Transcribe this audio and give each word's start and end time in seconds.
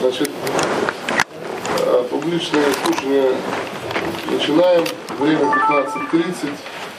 Значит, 0.00 0.30
э, 1.78 2.04
публичное 2.10 2.64
слушание 2.84 3.32
начинаем. 4.30 4.84
Время 5.18 5.40
15.30, 5.70 6.50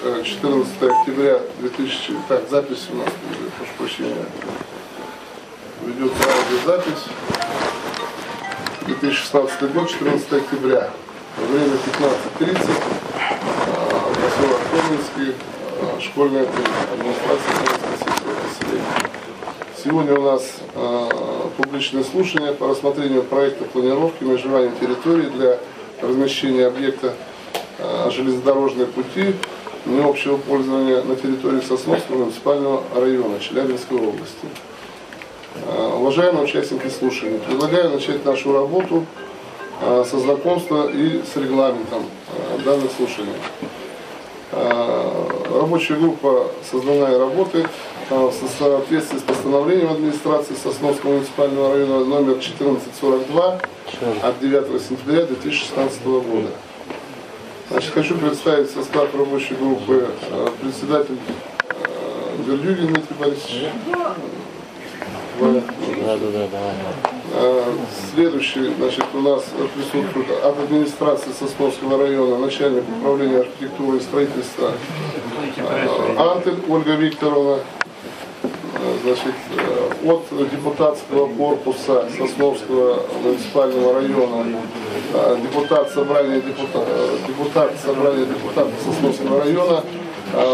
э, 0.03 0.23
14 0.23 0.83
октября 0.83 1.39
2000... 1.59 2.13
Так, 2.27 2.49
запись 2.49 2.87
у 2.91 2.95
нас, 2.95 3.07
э, 3.07 3.49
прошу 3.57 3.71
прощения, 3.77 4.25
ведется 5.85 6.23
аудиозапись. 6.23 7.03
2016 8.87 9.73
год, 9.73 9.89
14 9.89 10.33
октября. 10.33 10.89
Время 11.37 11.77
15.30. 12.39 12.49
э, 12.49 12.57
Поселок 14.15 14.59
Коминский, 14.71 15.35
э, 15.81 16.01
школьная 16.01 16.47
администрация. 16.93 17.77
Сегодня 19.83 20.19
у 20.19 20.23
нас 20.23 20.41
э, 20.73 21.09
публичное 21.57 22.03
слушание 22.03 22.53
по 22.53 22.67
рассмотрению 22.67 23.23
проекта 23.23 23.65
планировки 23.65 24.23
межевания 24.23 24.71
территории 24.79 25.25
для 25.29 25.57
размещения 26.01 26.67
объекта 26.67 27.13
э, 27.79 28.11
железнодорожные 28.11 28.85
пути 28.85 29.33
необщего 29.85 30.37
пользования 30.37 31.01
на 31.01 31.15
территории 31.15 31.61
Сосновского 31.61 32.25
муниципального 32.25 32.83
района 32.95 33.39
Челябинской 33.39 33.97
области. 33.97 34.47
Э, 35.65 35.93
Уважаемые 35.95 36.43
участники 36.43 36.87
слушания, 36.89 37.39
предлагаю 37.39 37.89
начать 37.89 38.23
нашу 38.23 38.53
работу 38.53 39.05
э, 39.81 40.05
со 40.07 40.19
знакомства 40.19 40.89
и 40.91 41.23
с 41.23 41.35
регламентом 41.35 42.03
данных 42.63 42.91
слушаний. 42.95 43.33
Рабочая 45.67 45.95
группа 45.95 46.49
создана 46.63 47.11
и 47.11 47.17
работает 47.17 47.67
э, 48.09 48.15
в 48.15 48.31
соответствии 48.57 49.17
с 49.17 49.21
постановлением 49.21 49.91
администрации 49.91 50.55
Сосновского 50.55 51.15
муниципального 51.15 51.73
района 51.73 52.05
номер 52.05 52.35
1442 52.35 53.59
от 54.23 54.39
9 54.39 54.81
сентября 54.81 55.25
2016 55.25 56.05
года. 56.05 56.47
Значит, 57.69 57.91
хочу 57.91 58.15
представить 58.17 58.71
состав 58.71 59.13
рабочей 59.13 59.55
группы 59.55 60.07
э, 60.31 60.47
председатель 60.61 61.17
э, 61.67 62.43
Вердюгин 62.47 62.87
Дмитрий 62.87 63.15
Борисович. 63.19 63.65
Да, 65.39 66.17
да, 66.17 66.47
да, 66.49 67.65
Следующий, 68.13 68.73
значит, 68.79 69.05
у 69.13 69.19
нас 69.19 69.43
присутствует 69.75 70.31
от 70.43 70.59
администрации 70.59 71.29
Сосновского 71.37 71.97
района 71.97 72.37
начальник 72.37 72.83
управления 72.97 73.39
архитектуры 73.39 73.97
и 73.97 74.01
строительства 74.01 74.71
Антель 75.59 76.59
Ольга 76.69 76.93
Викторовна. 76.93 77.59
Э, 77.59 78.97
Значит, 79.03 79.33
э, 79.57 80.09
от 80.09 80.49
депутатского 80.51 81.27
корпуса 81.35 82.07
Сосновского 82.15 83.03
муниципального 83.23 83.95
района 83.95 84.59
э, 85.13 85.37
депутат 85.41 85.91
собрания 85.91 86.41
депутат, 86.41 86.83
э, 86.87 87.17
депутат 87.27 87.73
собрания 87.83 88.25
депутатов 88.25 88.73
Сосновского 88.85 89.43
района 89.43 89.83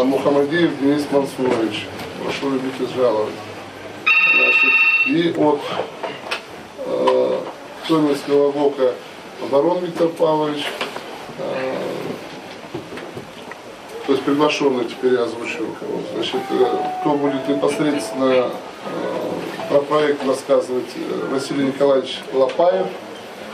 Мухаммадиев 0.04 0.78
Денис 0.80 1.04
Мансурович. 1.10 1.86
Прошу 2.22 2.50
любить 2.50 2.74
и 2.80 2.96
жаловать. 2.96 3.34
Значит, 4.34 4.72
и 5.06 5.34
от 5.36 5.60
э, 6.86 7.38
Томинского 7.88 8.50
ВОКа 8.52 8.92
Барон 9.50 9.84
Виктор 9.84 10.08
Павлович, 10.08 10.64
э, 11.38 11.73
то 14.06 14.12
есть 14.12 14.24
приглашенный 14.24 14.84
теперь 14.84 15.14
я 15.14 15.22
озвучу. 15.22 15.64
Значит, 16.14 16.40
э, 16.50 16.76
кто 17.00 17.14
будет 17.14 17.48
непосредственно 17.48 18.24
э, 18.32 18.50
про 19.70 19.80
проект 19.80 20.26
рассказывать 20.26 20.90
э, 20.96 21.28
Василий 21.32 21.64
Николаевич 21.64 22.20
Лопаев, 22.32 22.86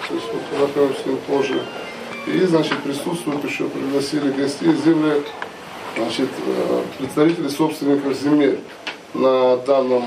то 0.09 0.15
есть 0.15 0.27
вот 0.33 0.43
познакомимся 0.51 1.03
с 1.03 1.07
ним 1.07 1.19
позже. 1.29 1.63
И, 2.27 2.41
значит, 2.41 2.79
присутствуют 2.83 3.45
еще, 3.45 3.65
пригласили 3.69 4.31
гостей 4.33 4.75
земли, 4.85 5.23
значит, 5.97 6.29
представители 6.99 7.49
собственников 7.49 8.15
земель 8.15 8.61
на 9.15 9.57
данном 9.57 10.05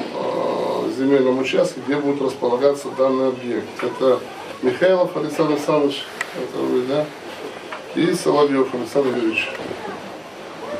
земельном 0.95 1.39
участке, 1.39 1.81
где 1.85 1.95
будет 1.95 2.21
располагаться 2.21 2.89
данный 2.97 3.29
объект. 3.29 3.67
Это 3.81 4.19
Михайлов 4.61 5.15
Александр 5.17 5.53
Александрович, 5.53 6.05
это 6.35 6.57
вы, 6.61 6.81
да? 6.83 7.05
И 7.95 8.13
Соловьев 8.13 8.73
Александр 8.73 9.17
Юрьевич. 9.17 9.49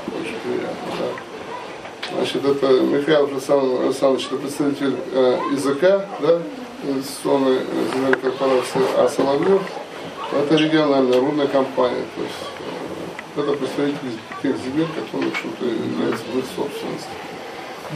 Очень 0.08 0.36
приятно, 0.44 0.78
да. 2.12 2.22
Значит, 2.34 2.64
это 2.64 2.82
Михаил 2.82 3.28
Александр 3.28 3.84
Александрович, 3.84 4.26
это 4.26 4.38
представитель 4.38 4.96
э, 5.12 5.40
ИЗК, 5.54 5.82
да, 6.20 6.42
инвестиционной 6.84 7.60
земельной 7.94 8.18
корпорации, 8.18 8.82
а 8.98 9.08
Соловьев 9.08 9.62
это 10.32 10.56
региональная 10.56 11.20
рудная 11.20 11.46
компания. 11.46 12.04
То 12.16 12.24
есть 12.24 12.34
э, 13.36 13.42
это 13.42 13.52
представитель 13.54 14.18
тех 14.42 14.56
земель, 14.58 14.88
которые, 14.96 15.30
в 15.30 15.34
общем-то, 15.34 15.66
являются 15.66 16.26
в 16.34 16.40
их 16.40 16.46
собственности. 16.56 17.10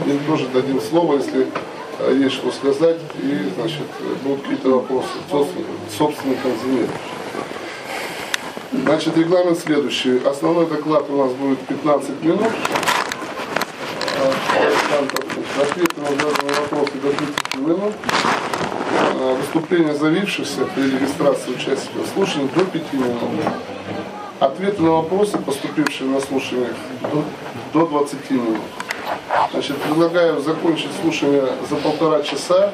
Им 0.06 0.24
тоже 0.24 0.46
дадим 0.48 0.80
слово, 0.80 1.16
если 1.16 1.48
э, 1.98 2.18
есть 2.22 2.36
что 2.36 2.52
сказать, 2.52 3.00
и, 3.20 3.50
значит, 3.56 3.88
э, 3.98 4.14
будут 4.22 4.42
какие-то 4.42 4.68
вопросы 4.68 5.08
собственникам, 5.28 5.74
собственникам 5.98 6.52
земель. 6.64 6.90
Значит, 8.70 9.18
регламент 9.18 9.58
следующий. 9.58 10.18
Основной 10.24 10.66
доклад 10.66 11.10
у 11.10 11.16
нас 11.16 11.32
будет 11.32 11.58
15 11.58 12.22
минут. 12.22 12.52
А, 14.98 15.00
значит, 15.00 15.70
Ответы 15.70 16.00
на 16.00 16.08
заданные 16.08 16.60
вопросы 16.60 16.92
до 17.00 17.12
30 17.12 17.56
минут. 17.58 17.94
А, 18.90 19.36
Выступление 19.36 19.94
завившихся 19.94 20.64
при 20.74 20.90
регистрации 20.90 21.50
участников 21.52 22.08
слушаний 22.12 22.48
до 22.54 22.64
5 22.64 22.92
минут. 22.94 23.14
Ответы 24.40 24.82
на 24.82 24.90
вопросы, 24.90 25.38
поступившие 25.38 26.10
на 26.10 26.20
слушаниях, 26.20 26.74
до, 27.02 27.24
до 27.72 27.86
20 27.86 28.30
минут. 28.30 28.58
Значит, 29.52 29.76
предлагаю 29.76 30.40
закончить 30.40 30.90
слушание 31.00 31.46
за 31.70 31.76
полтора 31.76 32.22
часа. 32.22 32.72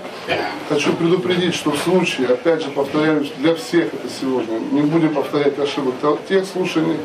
Хочу 0.71 0.95
предупредить, 0.95 1.55
что 1.55 1.73
в 1.73 1.79
случае, 1.79 2.29
опять 2.29 2.63
же 2.63 2.71
повторяюсь, 2.71 3.33
для 3.39 3.55
всех 3.55 3.93
это 3.93 4.09
сегодня, 4.09 4.59
не 4.73 4.81
будем 4.81 5.15
повторять 5.15 5.59
ошибок 5.59 5.95
тех 6.27 6.47
слушаний, 6.47 6.97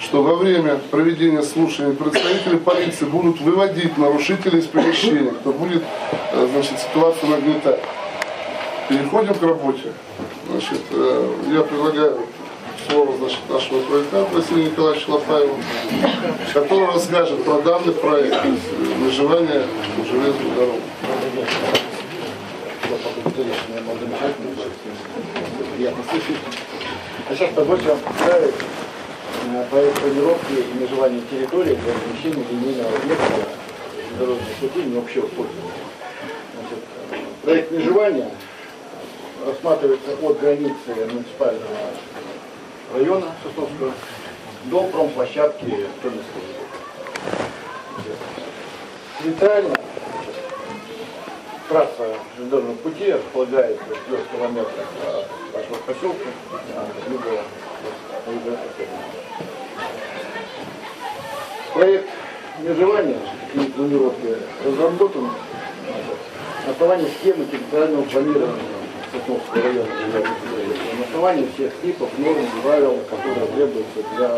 что 0.00 0.22
во 0.22 0.34
время 0.34 0.76
проведения 0.90 1.42
слушаний 1.42 1.94
представители 1.94 2.56
полиции 2.56 3.04
будут 3.04 3.40
выводить 3.40 3.98
нарушителей 3.98 4.60
из 4.60 4.66
помещения, 4.66 5.30
кто 5.30 5.52
будет 5.52 5.82
э, 6.32 6.48
значит, 6.52 6.78
ситуацию 6.78 7.30
нагнетать. 7.30 7.80
Переходим 8.88 9.34
к 9.34 9.42
работе. 9.42 9.92
Значит, 10.50 10.80
э, 10.90 11.32
я 11.52 11.60
предлагаю 11.60 12.18
слово 12.88 13.16
значит, 13.18 13.38
нашего 13.50 13.82
проектанта 13.82 14.34
Василия 14.34 14.64
Николаевича 14.64 15.10
Лопаева, 15.10 15.56
который 16.54 16.86
расскажет 16.86 17.44
про 17.44 17.60
данный 17.60 17.92
проект 17.92 18.34
э, 18.42 19.04
межевания 19.04 19.66
железной 20.10 20.54
дороги. 20.56 20.80
Приятно 25.76 26.04
слышать. 26.10 26.36
А 27.28 27.34
сейчас 27.34 27.50
позвольте 27.54 27.88
вам 27.88 27.98
представить 27.98 28.54
проект 29.70 30.00
планировки 30.00 30.52
и 30.52 30.78
межевания 30.78 31.22
территории 31.30 31.74
для 31.74 31.94
размещения 31.94 32.44
линейного 32.50 32.96
объекта 32.96 33.48
дорожных 34.18 34.48
путей 34.60 34.84
необщего 34.84 35.26
пользования. 35.26 35.72
Значит, 36.54 36.84
проект 37.42 37.70
межевания 37.70 38.30
рассматривается 39.44 40.12
от 40.22 40.40
границы 40.40 40.94
муниципального 41.12 41.76
района 42.94 43.26
Сосновского 43.42 43.92
до 44.64 44.82
промплощадки 44.84 45.86
Томинского. 46.02 46.42
Центрально 49.22 49.74
трасса 51.68 52.14
железнодорожного 52.36 52.76
пути 52.78 53.12
располагается 53.12 53.84
в 53.84 54.10
4 54.10 54.22
километрах 54.32 54.86
от 55.06 55.54
вашего 55.54 55.76
поселка, 55.86 56.28
а, 56.74 56.86
на 57.08 57.12
юго-восток. 57.12 58.09
Проект 61.74 62.08
межевания 62.60 63.18
и 63.54 63.58
планировки 63.58 64.36
разработан 64.64 65.30
на 66.66 66.72
основании 66.72 67.08
схемы 67.20 67.46
территориального 67.46 68.02
планирования 68.02 68.62
Сосновского 69.12 69.62
района. 69.62 69.88
На 70.98 71.04
основании 71.04 71.48
всех 71.54 71.72
типов 71.80 72.10
норм 72.18 72.46
правил, 72.62 72.98
которые 73.08 73.46
требуются 73.46 74.02
для 74.16 74.28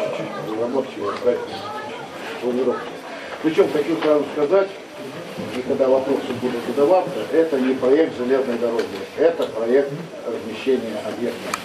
разработки 0.48 1.00
проекта 1.22 1.54
планировки. 2.40 2.88
Причем 3.42 3.68
хочу 3.72 3.96
сразу 4.00 4.24
сказать, 4.34 4.68
и 5.56 5.62
когда 5.62 5.88
вопросы 5.88 6.32
будут 6.40 6.60
задаваться, 6.68 7.18
это 7.32 7.58
не 7.58 7.74
проект 7.74 8.16
железной 8.16 8.58
дороги, 8.58 8.84
это 9.16 9.44
проект 9.48 9.90
размещения 10.26 10.96
объекта. 11.04 11.58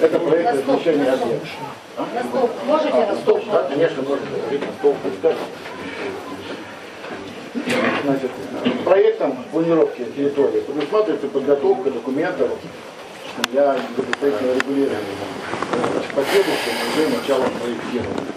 Это 0.00 0.18
проект 0.18 0.52
размещения 0.54 1.10
объекта. 1.12 1.46
На 1.96 2.22
стол. 2.24 2.50
Можете 2.66 2.90
А, 2.92 2.96
на 3.00 3.06
на 3.06 3.16
стол? 3.16 3.38
стол? 3.40 3.52
Да, 3.52 3.62
конечно, 3.64 4.02
можно 4.02 4.26
говорить 4.26 4.60
на 4.60 4.72
стол. 4.78 4.96
пускай. 5.02 5.34
Значит, 8.04 8.30
проектом 8.84 9.36
планировки 9.50 10.04
территории 10.16 10.60
предусматривается 10.60 11.28
подготовка 11.28 11.90
документов 11.90 12.50
для 13.50 13.76
градостроительного 13.96 14.54
регулирования 14.56 15.00
последующим 16.14 16.72
уже 16.92 17.08
началом 17.18 17.50
проектирования. 17.62 18.32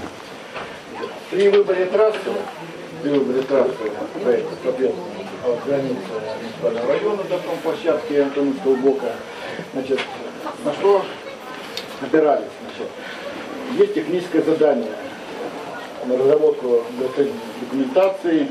При 1.31 1.49
выборе 1.49 1.85
трассы, 1.85 2.19
при 3.01 3.09
выборе 3.11 3.41
трассы 3.43 3.73
проекта, 4.21 4.51
соответственно, 4.63 5.05
от 5.45 5.65
границы 5.65 5.95
муниципального 6.41 6.87
района 6.93 7.23
до 7.23 7.37
площадки 7.63 8.13
Антоновского 8.13 8.75
бока, 8.75 9.11
значит, 9.73 9.99
на 10.63 10.73
что 10.73 11.05
опирались, 12.01 12.49
значит, 12.61 12.89
есть 13.77 13.93
техническое 13.93 14.41
задание 14.41 14.91
на 16.05 16.17
разработку 16.17 16.83
документации 17.61 18.47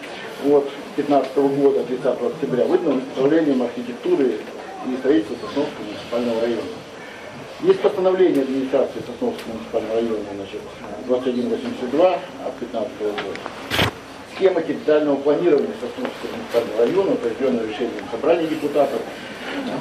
от 0.47 0.69
15 0.97 1.37
года, 1.37 1.83
30 1.85 2.07
октября, 2.07 2.65
выдано 2.65 3.03
управлением 3.17 3.63
архитектуры 3.63 4.39
и 4.87 4.97
строительства 4.99 5.35
Сосновского 5.47 5.85
муниципального 5.85 6.41
района. 6.41 6.63
Есть 7.63 7.81
постановление 7.81 8.43
администрации 8.43 9.01
Сосновского 9.01 9.53
муниципального 9.53 9.95
района 9.95 10.25
значит, 10.37 10.61
2182 11.07 12.13
от 12.47 12.55
15 12.61 12.93
года. 13.01 13.41
Схема 14.37 14.61
капитального 14.61 15.17
планирования 15.17 15.75
Сосновского 15.81 16.31
муниципального 16.31 16.79
района, 16.85 17.13
утвержденная 17.13 17.67
решением 17.67 18.05
собрания 18.13 18.47
депутатов 18.47 19.01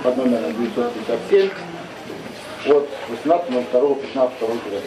под 0.03 0.17
номером 0.17 0.53
957 0.57 1.49
от 2.69 2.89
18.02.15 3.25 4.39
года. 4.39 4.81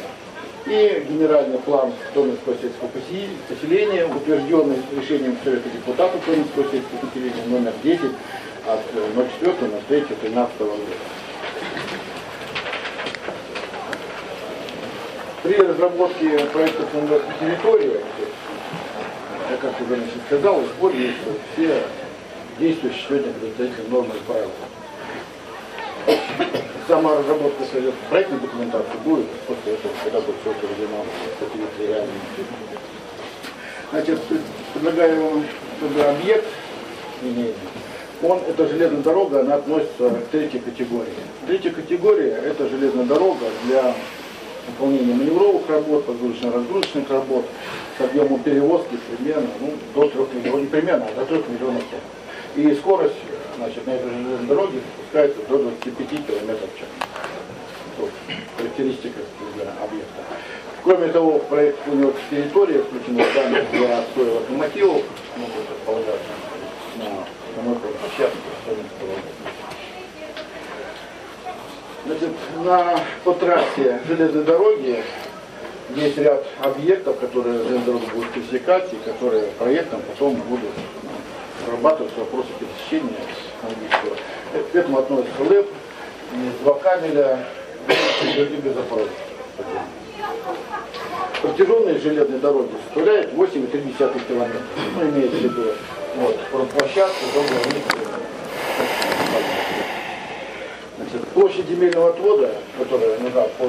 И 0.66 1.06
генеральный 1.08 1.58
план 1.58 1.92
Томинского 2.12 2.54
сельского 2.56 2.88
поселения, 2.88 4.04
утвержденный 4.06 4.76
решением 4.94 5.36
Совета 5.42 5.68
депутатов 5.70 6.20
Томинского 6.24 6.64
сельского 6.70 6.98
поселения 6.98 7.44
номер 7.46 7.72
10 7.82 8.00
от 8.66 8.80
04.03.13 9.42 10.58
года. 10.58 10.78
При 15.42 15.54
разработке 15.54 16.38
проекта 16.52 16.82
планировки 16.82 17.32
территории, 17.40 18.00
я 19.50 19.56
как 19.56 19.80
уже 19.80 19.96
значит, 19.96 20.20
сказал, 20.26 20.62
используются 20.62 21.30
все 21.52 21.82
действующие 22.58 23.02
сегодня 23.08 23.32
градостроительные 23.32 23.90
нормы 23.90 24.14
и 24.14 24.30
правила. 24.30 24.50
Сама 26.88 27.18
разработка 27.18 27.64
проектной 28.08 28.40
документации 28.40 28.98
будет 29.04 29.26
после 29.46 29.74
этого, 29.74 29.92
когда 30.02 30.20
будет 30.20 30.36
все 30.40 30.52
проведено 30.54 31.04
по 31.38 31.46
территориальным. 31.46 32.14
Значит, 33.92 34.20
предлагаю 34.74 35.24
вам, 35.24 35.44
чтобы 35.78 36.02
объект 36.02 36.46
имеет 37.22 37.54
он, 38.22 38.40
эта 38.46 38.68
железная 38.68 39.00
дорога, 39.00 39.40
она 39.40 39.54
относится 39.54 40.10
к 40.10 40.28
третьей 40.30 40.60
категории. 40.60 41.08
Третья 41.46 41.70
категория– 41.70 42.32
это 42.44 42.68
железная 42.68 43.04
дорога 43.04 43.46
для 43.64 43.94
выполнения 44.66 45.14
маневровых 45.14 45.62
работ, 45.68 46.04
погрузочно-разгрузочных 46.04 47.10
работ 47.10 47.46
с 47.96 48.00
объемом 48.02 48.40
перевозки 48.40 48.98
примерно 49.16 49.48
ну, 49.60 49.72
до 49.94 50.08
3 50.08 50.38
миллионов, 50.38 50.60
не 50.60 50.66
примерно, 50.66 51.06
а 51.16 51.20
до 51.20 51.26
3 51.26 51.54
миллионов. 51.54 51.82
И 52.56 52.74
скорость 52.74 53.14
значит, 53.56 53.86
на 53.86 53.90
этой 53.92 54.10
железной 54.10 54.46
дороге 54.46 54.78
спускается 54.94 55.40
до 55.48 55.58
25 55.58 56.08
км 56.08 56.54
в 56.54 56.78
час. 56.78 56.88
Вот, 57.98 58.10
характеристика 58.56 59.20
объекта. 59.82 60.22
Кроме 60.82 61.08
того, 61.08 61.38
в 61.38 61.44
проект 61.46 61.78
планировки 61.80 62.20
территории 62.30 62.78
включены 62.78 63.24
данные 63.34 63.64
для 63.72 63.98
отстоя 63.98 64.32
локомотивов, 64.32 65.02
могут 65.36 65.70
располагаться 65.70 66.30
на 66.96 67.04
самой 67.54 67.76
площадке 67.76 68.38
Значит, 72.06 72.30
на, 72.64 72.98
по 73.24 73.34
трассе 73.34 74.00
железной 74.08 74.44
дороги 74.44 75.04
есть 75.94 76.16
ряд 76.16 76.46
объектов, 76.62 77.18
которые 77.18 77.58
железная 77.58 77.84
дорога 77.84 78.06
будет 78.14 78.30
пересекать 78.30 78.92
и 78.92 78.96
которые 78.96 79.44
проектом 79.58 80.00
потом 80.08 80.34
будут 80.36 80.70
прорабатывать 81.64 82.16
вопросы 82.16 82.48
пересечения 82.58 83.20
английского. 83.62 84.16
К 84.72 84.74
этому 84.74 84.98
относится 84.98 85.42
ЛЭП, 85.42 85.68
два 86.62 86.74
кабеля 86.74 87.46
и 87.88 88.60
газопровод. 88.60 89.08
Протяженность 91.42 92.02
железной 92.02 92.38
дороги 92.38 92.70
составляет 92.84 93.32
8,3 93.32 94.26
километра. 94.26 94.60
Ну, 94.96 95.08
имеется 95.10 95.36
в 95.36 95.42
виду 95.42 95.64
вот, 96.16 96.36
площадку. 96.68 97.24
Значит, 100.96 101.28
площадь 101.28 101.68
земельного 101.68 102.10
отвода, 102.10 102.50
которая 102.78 103.18
нужна 103.18 103.42
по 103.42 103.64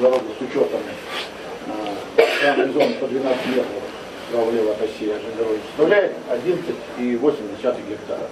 дороге 0.00 0.24
с 0.38 0.42
учетом 0.42 0.80
э, 1.66 2.72
зоны 2.72 2.94
по 2.94 3.06
12 3.06 3.46
метров 3.46 3.91
от 4.34 4.82
оси 4.82 5.12
дороги, 5.36 5.60
составляет 5.68 6.12
11,8 6.30 7.88
гектара. 7.88 8.28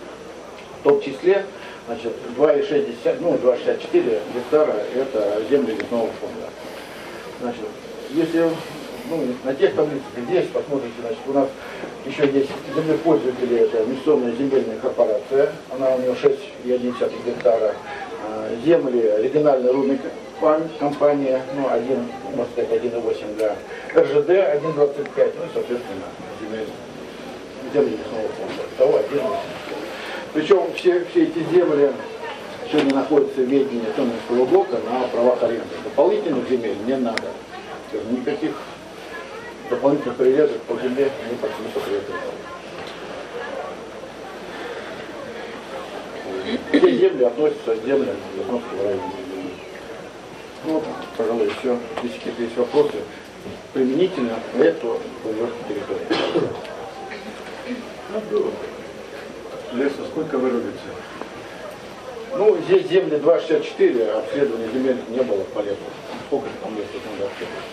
В 0.81 0.83
том 0.83 1.01
числе 1.01 1.45
значит, 1.87 2.13
2,60, 2.39 3.17
ну, 3.21 3.35
2,64 3.35 4.21
гектара 4.35 4.77
это 4.95 5.43
земли 5.51 5.75
лесного 5.75 6.09
фонда. 6.21 6.49
Значит, 7.41 7.65
если 8.11 8.51
ну, 9.11 9.27
на 9.45 9.55
тех 9.55 9.75
таблицах, 9.75 10.07
здесь 10.29 10.47
посмотрите, 10.53 10.95
значит, 11.01 11.19
у 11.27 11.33
нас 11.33 11.49
еще 12.07 12.27
есть 12.33 12.51
землепользователи, 12.75 13.59
это 13.59 13.83
инвестиционная 13.83 14.33
земельная 14.33 14.79
корпорация, 14.79 15.53
она 15.71 15.95
у 15.95 16.01
нее 16.01 16.13
6,1 16.13 17.27
гектара, 17.27 17.75
а, 18.27 18.51
земли 18.65 19.13
региональная 19.19 19.73
компания, 20.79 21.43
ну, 21.55 21.69
1, 21.71 22.09
можно 22.35 22.53
сказать, 22.53 22.83
1,8 22.83 23.37
га, 23.39 23.57
РЖД 23.95 24.31
1,25, 24.31 25.35
ну 25.37 25.45
соответственно, 25.53 26.07
земли 27.73 27.91
лесного 27.91 28.29
фонда, 28.37 28.63
того 28.79 28.99
1,8. 28.99 29.37
Причем 30.33 30.73
все, 30.75 31.05
все 31.11 31.25
эти 31.25 31.39
земли 31.53 31.91
сегодня 32.71 32.95
находятся 32.95 33.41
в 33.41 33.45
ведении 33.45 33.85
Томинского 33.97 34.45
блока 34.47 34.79
на 34.91 35.07
правах 35.09 35.43
аренды. 35.43 35.65
Дополнительных 35.85 36.49
земель 36.49 36.77
не 36.87 36.97
надо. 36.97 37.25
Никаких 38.11 38.53
дополнительных 39.69 40.17
привязок 40.17 40.61
по 40.63 40.75
земле 40.75 41.11
не 41.29 41.37
посоветуется. 41.37 42.15
Все 46.71 46.97
земли 46.97 47.25
относятся 47.25 47.77
к 47.77 47.85
землям 47.85 48.17
Ясновского 48.39 48.85
района. 48.85 49.20
Ну, 50.65 50.83
пожалуй, 51.17 51.51
все. 51.61 51.79
Если 52.03 52.19
какие-то 52.19 52.43
есть 52.43 52.57
вопросы, 52.57 52.97
применительно 53.73 54.35
к 54.53 54.57
эту 54.57 55.01
территории. 55.69 56.07
Леса 59.73 60.05
сколько 60.11 60.39
вырубится? 60.39 60.91
Ну, 62.37 62.57
здесь 62.67 62.89
земли 62.89 63.17
2,64, 63.17 64.19
обследования 64.19 64.69
земель 64.73 64.99
не 65.09 65.21
было 65.21 65.43
по 65.45 65.61
лету. 65.61 65.85
Сколько 66.27 66.49
там 66.63 66.77
леса 66.77 66.99
надо 67.13 67.31
обследовать? 67.31 67.65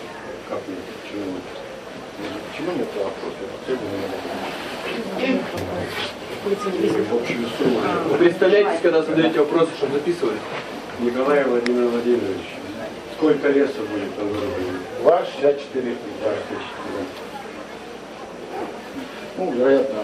Как 0.48 0.58
нет? 0.68 0.78
Почему 1.02 1.24
нет? 1.26 1.42
Почему 2.50 2.72
нет 2.72 2.88
обследования? 3.60 4.08
Вы 8.06 8.18
представляете, 8.18 8.78
когда 8.82 9.02
задаете 9.02 9.40
вопросы, 9.40 9.70
чтобы 9.76 9.94
записывали? 9.94 10.38
Николай 11.00 11.44
Владимир 11.44 11.88
Владимирович, 11.88 12.57
сколько 13.18 13.48
леса 13.48 13.80
будет 13.90 14.14
там 14.16 14.28
вырублено? 14.28 14.78
2,64 15.02 15.96
Ну, 19.36 19.52
вероятно, 19.52 19.98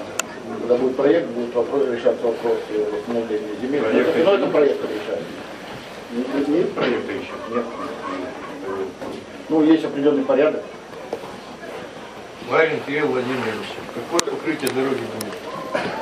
когда 0.60 0.74
будет 0.76 0.96
проект, 0.96 1.28
будет 1.28 1.54
вопрос, 1.54 1.86
решаться 1.88 2.26
вопрос 2.26 2.58
восстановления 2.92 3.54
земель. 3.62 3.82
Проект 3.82 4.24
Но 4.24 4.34
это 4.34 4.46
проект 4.48 4.80
решается. 4.82 5.26
Нет, 6.12 6.48
нет 6.48 6.72
проекта 6.74 7.12
еще? 7.12 7.32
Нет. 7.54 7.64
Ну, 9.48 9.62
есть 9.62 9.84
определенный 9.84 10.24
порядок. 10.24 10.62
Марин 12.50 12.80
Кирилл 12.86 13.06
Владимирович, 13.08 13.68
какое 13.94 14.30
покрытие 14.32 14.70
дороги 14.72 15.00
будет? 15.18 15.34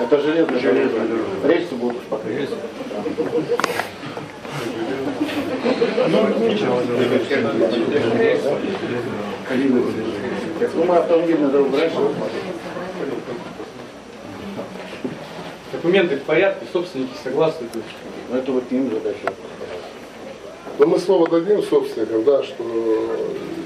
Это 0.01 0.21
железная, 0.21 0.61
Железная 0.61 1.07
дорога. 1.07 1.25
дорога. 1.41 1.49
Рельсы 1.49 1.75
будут 1.75 2.03
покрыты. 2.05 2.55
Ну, 10.75 10.85
мы 10.85 10.97
дорогу 11.49 11.77
раньше 11.77 11.97
рассматривали. 11.97 12.53
Документы 15.73 16.17
в 16.17 16.23
порядке, 16.23 16.67
собственники 16.73 17.13
согласны. 17.23 17.67
Но 18.31 18.39
это 18.39 18.53
вот 18.53 18.65
к 18.65 18.71
ним 18.71 18.91
задача. 18.91 19.33
Но 20.79 20.87
мы 20.87 20.99
слово 20.99 21.29
дадим 21.29 21.63
собственникам, 21.63 22.25
да, 22.25 22.43
что 22.43 22.65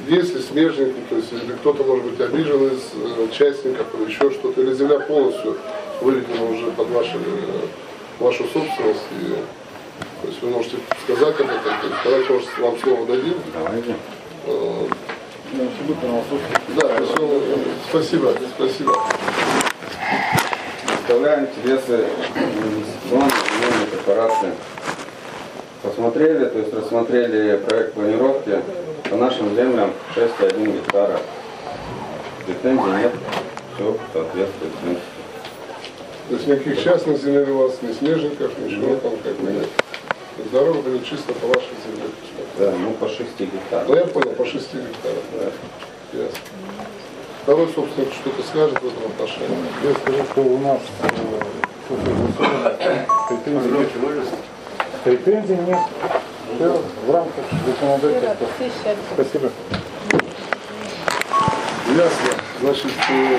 есть 0.08 0.34
ли 0.34 0.40
смежники, 0.40 0.96
то 1.08 1.16
есть 1.16 1.32
или 1.32 1.52
кто-то 1.52 1.84
может 1.84 2.04
быть 2.04 2.20
обижен 2.20 2.68
из 2.68 2.90
э, 2.94 3.28
частников 3.32 3.86
или 3.94 4.10
еще 4.10 4.30
что-то, 4.30 4.60
или 4.60 4.72
земля 4.72 5.00
полностью 5.00 5.56
выведена 6.00 6.44
уже 6.50 6.70
под 6.72 6.88
ваши, 6.90 7.16
э, 7.16 8.22
вашу 8.22 8.44
собственность. 8.44 9.04
И, 9.12 9.34
то 10.22 10.28
есть 10.28 10.42
вы 10.42 10.50
можете 10.50 10.76
сказать 11.04 11.40
об 11.40 11.46
этом, 11.46 11.62
то 11.62 11.86
есть 11.86 11.96
давайте, 12.04 12.32
может, 12.32 12.58
вам 12.58 12.78
слово 12.78 13.06
дадим. 13.06 13.34
Давайте. 13.54 13.94
Э, 14.46 14.86
Ну, 15.52 15.70
Да, 16.80 16.88
всё, 17.04 17.42
спасибо, 17.88 18.32
спасибо. 18.56 18.92
Представляем 20.86 21.44
интересы 21.46 22.04
инвестиционной 22.34 23.86
корпорации. 23.92 24.52
Посмотрели, 25.82 26.46
то 26.46 26.58
есть 26.58 26.74
рассмотрели 26.74 27.58
проект 27.58 27.94
планировки 27.94 28.60
по 29.08 29.16
нашим 29.16 29.54
землям 29.54 29.92
6,1 30.16 30.72
гектара. 30.72 31.20
Претензий 32.44 32.90
нет, 33.02 33.12
все 33.76 33.96
соответствует 34.12 34.72
принципу. 34.82 35.06
То 36.28 36.34
есть 36.34 36.46
никаких 36.48 36.82
частных 36.82 37.22
земель 37.22 37.50
у 37.50 37.58
вас, 37.58 37.78
ни 37.82 37.92
смежников, 37.92 38.50
ничего 38.58 38.96
там 38.96 39.12
как 39.22 39.36
бы 39.36 39.52
нет. 39.52 39.68
То 40.36 40.42
Дорога 40.52 40.80
будет 40.80 41.04
чисто 41.06 41.32
по 41.34 41.46
вашей 41.46 41.74
земле. 41.86 42.08
Да, 42.58 42.72
ну 42.78 42.90
по 42.92 43.08
6 43.08 43.20
Ну 43.38 43.46
гектарам. 43.46 43.94
я 43.94 44.04
понял, 44.06 44.30
по 44.32 44.44
6 44.44 44.54
гектарам, 44.74 45.22
да. 45.32 46.18
Ясно. 46.18 46.38
Второй 47.42 47.68
собственник 47.72 48.12
что-то 48.12 48.42
скажет 48.42 48.80
в 48.80 48.86
этом 48.86 49.10
отношении. 49.12 49.56
Я 49.84 49.94
скажу, 49.94 50.24
что 50.32 50.40
у 50.42 50.58
нас 50.58 50.80
э, 51.02 51.08
согласовано. 51.88 53.06
претензий 53.28 53.70
нет. 53.70 53.88
Претензий 55.04 55.56
нет. 55.56 55.78
Все 56.56 56.82
в 57.06 57.10
рамках 57.12 57.44
законодательства. 57.66 58.46
Спасибо. 59.14 59.50
Ясно. 61.88 62.30
Значит, 62.60 62.92
э, 63.10 63.38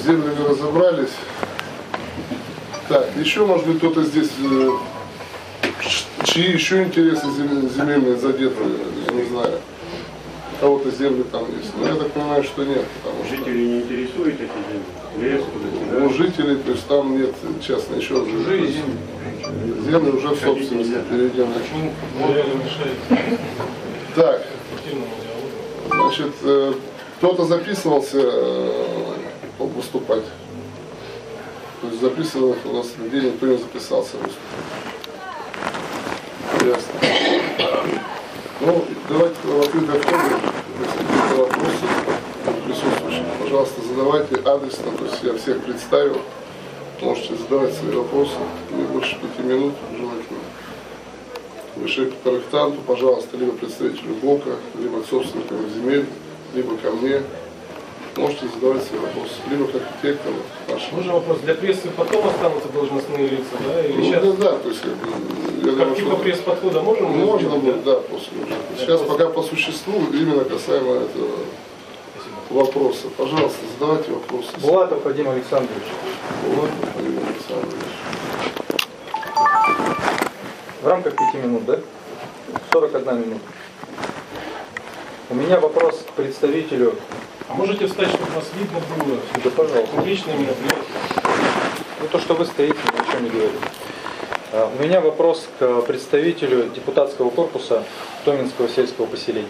с 0.00 0.06
землями 0.06 0.48
разобрались. 0.48 1.12
Так, 2.88 3.06
еще, 3.16 3.44
может 3.44 3.66
быть, 3.66 3.78
кто-то 3.78 4.02
здесь, 4.04 4.30
э, 4.42 4.70
чьи 6.38 6.52
еще 6.52 6.84
интересы 6.84 7.26
зем- 7.36 7.68
земельные 7.68 8.16
задеты, 8.16 8.54
я 9.08 9.12
не 9.14 9.24
знаю. 9.28 9.58
Кого-то 10.60 10.90
земли 10.90 11.24
там 11.30 11.44
есть. 11.56 11.72
Но 11.76 11.86
я 11.88 11.94
так 11.94 12.10
понимаю, 12.12 12.42
что 12.44 12.64
нет, 12.64 12.84
потому 13.02 13.24
что 13.24 13.36
Жители 13.36 13.58
не 13.66 13.80
интересуют 13.80 14.34
эти 14.34 14.50
земли? 15.20 15.30
Лес 15.30 15.42
куда-то, 15.52 16.04
у 16.06 16.10
жителей, 16.10 16.56
то 16.56 16.70
есть 16.70 16.86
там 16.86 17.20
нет 17.20 17.34
частно 17.60 17.96
еще 17.96 18.14
Чужие 18.24 18.66
земли. 18.68 18.94
земли 19.84 20.10
уже 20.10 20.28
в 20.28 20.40
собственности 20.40 20.96
мешает 22.54 22.98
Так? 24.14 24.46
Значит, 25.90 26.32
э, 26.42 26.72
кто-то 27.18 27.44
записывался 27.46 28.18
э, 28.20 28.70
выступать. 29.58 30.24
То 31.80 31.88
есть 31.88 32.00
записывал 32.00 32.56
у 32.64 32.72
нас 32.72 32.86
людей, 32.98 33.30
никто 33.30 33.46
не 33.46 33.56
записался 33.56 34.16
выступать. 34.16 34.87
Ясно. 36.68 37.00
Ну, 38.60 38.84
давайте 39.08 39.36
в 39.42 39.60
какие-то 39.60 39.92
вопросы 41.36 41.86
присутствующих, 42.66 43.24
пожалуйста, 43.40 43.80
задавайте 43.88 44.34
адресно, 44.36 44.92
то 44.98 45.04
есть 45.04 45.22
я 45.22 45.34
всех 45.38 45.64
представил. 45.64 46.20
Можете 47.00 47.36
задавать 47.36 47.72
свои 47.74 47.92
вопросы, 47.92 48.34
не 48.72 48.82
больше 48.82 49.16
пяти 49.16 49.48
минут, 49.48 49.72
желательно. 49.96 50.40
Выше 51.76 52.06
к 52.10 52.14
проектанту, 52.16 52.82
пожалуйста, 52.86 53.38
либо 53.38 53.52
представителю 53.52 54.14
блока, 54.20 54.50
либо 54.74 55.00
к 55.00 55.06
собственникам 55.06 55.58
земель, 55.70 56.04
либо 56.54 56.76
ко 56.76 56.90
мне. 56.90 57.22
Можете 58.16 58.48
задавать 58.48 58.82
свои 58.82 59.00
вопросы, 59.00 59.34
либо 59.48 59.68
к 59.68 59.74
архитектору 59.76 60.36
нашему. 60.68 60.96
Можно 60.96 61.12
вопрос? 61.14 61.38
Для 61.38 61.54
прессы 61.54 61.88
потом 61.96 62.26
останутся 62.26 62.68
должностные 62.68 63.28
лица, 63.28 63.56
да? 63.66 63.80
Или 63.86 63.96
Ну, 63.96 64.04
сейчас? 64.04 64.22
да, 64.24 64.32
да, 64.32 64.58
то 64.58 64.68
есть, 64.68 64.84
бы, 64.84 64.92
я 65.64 65.72
думаю, 65.72 65.94
типа 65.94 66.08
что 66.08 66.16
пресс-подхода 66.16 66.82
можно 66.82 67.08
сделать, 67.12 67.46
будет, 67.46 67.84
да, 67.84 67.94
после 67.94 68.38
уже. 68.42 68.54
Сейчас 68.78 69.00
пока 69.02 69.28
по 69.28 69.42
существу, 69.42 70.00
именно 70.12 70.44
касаемо 70.44 70.94
этого 71.02 71.30
вопроса. 72.50 73.08
Пожалуйста, 73.16 73.58
задавайте 73.78 74.12
вопросы. 74.12 74.50
Булатов 74.58 75.04
Вадим 75.04 75.28
Александрович. 75.28 75.84
Вот, 76.46 76.70
Владимир 76.94 77.22
Александрович. 77.26 77.84
В 80.82 80.86
рамках 80.86 81.16
пяти 81.16 81.38
минут, 81.38 81.64
да? 81.64 81.80
41 82.72 83.20
минута. 83.20 83.40
У 85.30 85.34
меня 85.34 85.60
вопрос 85.60 86.04
к 86.08 86.12
представителю. 86.12 86.94
А 87.48 87.54
можете 87.54 87.86
встать, 87.86 88.08
чтобы 88.08 88.30
нас 88.34 88.44
видно 88.58 88.78
было? 89.04 89.18
Да, 89.42 89.50
пожалуйста. 89.50 89.96
Публичное 89.96 90.36
мероприятие. 90.36 90.82
Ну, 92.00 92.08
то, 92.10 92.18
что 92.18 92.34
вы 92.34 92.44
стоите, 92.44 92.76
ничего 92.76 93.20
не 93.20 93.30
говорит. 93.30 93.60
А, 94.52 94.70
У 94.78 94.82
меня 94.82 95.00
вопрос 95.00 95.46
к 95.58 95.82
представителю 95.82 96.70
депутатского 96.74 97.30
корпуса 97.30 97.84
Томинского 98.24 98.68
сельского 98.68 99.06
поселения. 99.06 99.48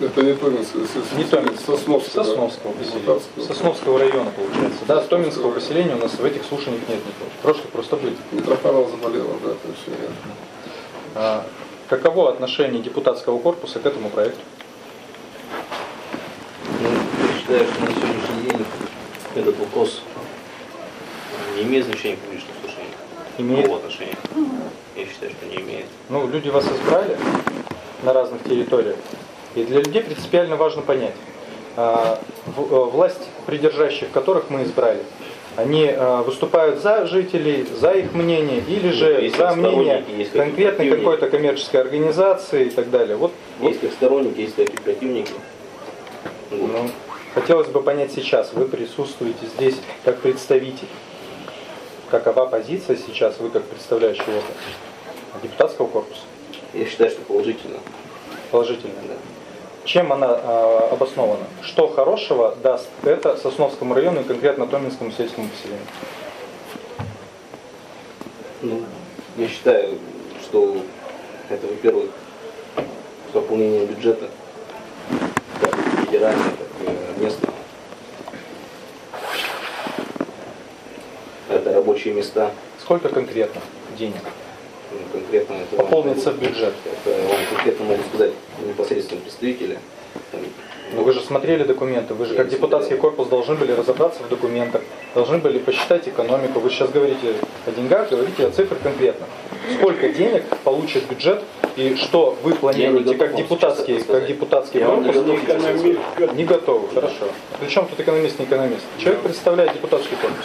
Это 0.00 0.22
не 0.22 0.34
Томинское, 0.34 0.82
это 0.84 1.16
Не 1.16 1.24
Томинского, 1.24 1.76
Сосновское. 1.76 2.24
да? 2.24 2.24
Сосновского 2.24 2.72
поселения. 2.72 3.20
Сосновского 3.46 3.98
района, 4.00 4.32
получается. 4.32 4.80
Да, 4.88 5.00
Томинского 5.02 5.52
поселения 5.52 5.94
у 5.94 5.98
нас 5.98 6.14
в 6.14 6.24
этих 6.24 6.44
слушаниях 6.44 6.80
нет 6.88 6.98
никого. 6.98 7.30
В 7.38 7.42
прошлых 7.42 7.66
просто 7.68 7.96
были. 7.96 8.16
Митрофанова 8.32 8.90
заболела, 8.90 9.34
да, 9.44 9.50
то 9.50 9.68
есть 9.68 9.86
нет. 9.86 10.10
А, 11.14 11.46
Каково 11.88 12.30
отношение 12.30 12.82
депутатского 12.82 13.38
корпуса 13.38 13.78
к 13.78 13.86
этому 13.86 14.08
проекту? 14.08 14.40
Ну, 16.80 16.88
я 16.88 17.38
считаю, 17.38 17.66
что 17.70 17.80
на 17.82 17.88
сегодняшний 17.88 18.50
день 18.50 18.66
этот 19.36 19.58
вопрос 19.58 20.00
не 21.56 21.62
имеет 21.64 21.84
значения 21.84 22.16
слушаниях. 22.16 22.61
Имеет. 23.38 23.62
Какого 23.62 23.78
отношения? 23.78 24.16
Я 24.96 25.06
считаю, 25.06 25.32
что 25.32 25.46
не 25.46 25.62
имеет. 25.62 25.86
Ну, 26.08 26.28
люди 26.28 26.48
вас 26.48 26.66
избрали 26.66 27.16
на 28.02 28.12
разных 28.12 28.42
территориях. 28.44 28.96
И 29.54 29.64
для 29.64 29.80
людей 29.80 30.02
принципиально 30.02 30.56
важно 30.56 30.82
понять, 30.82 31.14
а, 31.76 32.18
э, 32.46 32.50
власть, 32.60 33.28
придержащих 33.46 34.10
которых 34.10 34.50
мы 34.50 34.64
избрали, 34.64 35.00
они 35.56 35.84
э, 35.84 36.22
выступают 36.22 36.80
за 36.80 37.06
жителей, 37.06 37.66
за 37.78 37.92
их 37.92 38.14
мнение, 38.14 38.62
или 38.66 38.90
же 38.90 39.20
Есть 39.20 39.36
за 39.36 39.52
мнение 39.52 40.02
конкретной 40.32 40.90
какой-то 40.90 41.28
коммерческой 41.28 41.82
организации 41.82 42.66
и 42.66 42.70
так 42.70 42.90
далее. 42.90 43.16
Вот, 43.16 43.32
вот 43.58 43.68
Есть 43.68 43.80
как 43.80 43.92
сторонники, 43.92 44.40
есть 44.40 44.56
как 44.56 44.70
и 44.70 44.76
противники. 44.78 45.32
Вот. 46.50 46.70
ну, 46.72 46.90
хотелось 47.34 47.68
бы 47.68 47.82
понять 47.82 48.12
сейчас, 48.12 48.52
вы 48.54 48.64
присутствуете 48.64 49.46
здесь 49.56 49.76
как 50.04 50.20
представитель. 50.20 50.88
Какова 52.12 52.44
позиция 52.44 52.96
сейчас, 52.96 53.38
вы 53.38 53.48
как 53.48 53.62
представляющий 53.62 54.20
орган 54.20 54.52
депутатского 55.42 55.86
корпуса? 55.86 56.20
Я 56.74 56.84
считаю, 56.84 57.10
что 57.10 57.22
положительно. 57.22 57.78
Положительно. 58.50 58.92
Да. 59.08 59.14
Чем 59.86 60.12
она 60.12 60.26
а, 60.28 60.90
обоснована? 60.92 61.46
Что 61.62 61.88
хорошего 61.88 62.54
даст 62.62 62.90
это 63.02 63.38
Сосновскому 63.38 63.94
району 63.94 64.20
и 64.20 64.24
конкретно 64.24 64.66
Томинскому 64.66 65.10
сельскому 65.10 65.48
поселению? 65.48 65.86
Ну, 68.60 68.82
я 69.38 69.48
считаю, 69.48 69.98
что 70.42 70.76
это, 71.48 71.66
во-первых, 71.66 72.10
пополнение 73.32 73.86
бюджета, 73.86 74.28
как 75.62 75.74
федерального, 76.04 76.50
так 76.50 76.68
и 77.18 77.24
местного. 77.24 77.51
Это 81.52 81.72
рабочие 81.72 82.14
места, 82.14 82.50
Сколько 82.80 83.08
конкретно 83.08 83.60
денег 83.98 84.22
ну, 84.90 84.98
конкретно 85.12 85.54
это 85.54 85.76
вам- 85.76 85.86
пополнится 85.86 86.30
в 86.32 86.38
бюджет? 86.38 86.72
Это 87.04 87.16
вам 87.28 87.36
конкретно 87.54 87.84
могу 87.86 88.02
сказать 88.08 88.32
непосредственно 88.66 89.20
представители. 89.20 89.78
Там, 90.30 90.40
Но 90.94 91.02
вы 91.02 91.12
же 91.14 91.20
смотрели 91.20 91.62
документы, 91.64 92.12
вы 92.12 92.26
же 92.26 92.32
Я 92.32 92.38
как 92.38 92.46
не 92.46 92.52
депутатский 92.56 92.96
смотрел. 92.96 93.10
корпус 93.12 93.28
должны 93.28 93.54
были 93.54 93.72
разобраться 93.72 94.22
в 94.22 94.28
документах, 94.28 94.82
должны 95.14 95.38
были 95.38 95.58
посчитать 95.58 96.06
экономику. 96.06 96.60
Вы 96.60 96.68
сейчас 96.68 96.90
говорите 96.90 97.34
о 97.66 97.70
деньгах, 97.70 98.10
говорите 98.10 98.46
о 98.46 98.50
цифрах 98.50 98.80
конкретно. 98.82 99.26
Сколько 99.78 100.08
денег 100.10 100.44
получит 100.64 101.04
бюджет 101.08 101.42
и 101.76 101.94
что 101.94 102.36
вы 102.42 102.54
планируете 102.54 103.14
как 103.14 103.32
вам 103.32 103.42
депутатский, 103.42 104.02
как 104.02 104.26
депутатский 104.26 104.80
Я 104.80 104.88
вам 104.88 105.04
не 105.04 105.12
корпус? 105.12 105.24
готов 105.24 105.42
сказать. 105.44 106.34
Не 106.34 106.44
готовы, 106.44 106.88
хорошо. 106.92 107.28
Причем 107.60 107.86
тут 107.86 107.98
экономист, 108.00 108.38
не 108.38 108.44
экономист? 108.44 108.82
Человек 108.98 109.22
представляет 109.22 109.72
депутатский 109.72 110.16
корпус. 110.20 110.44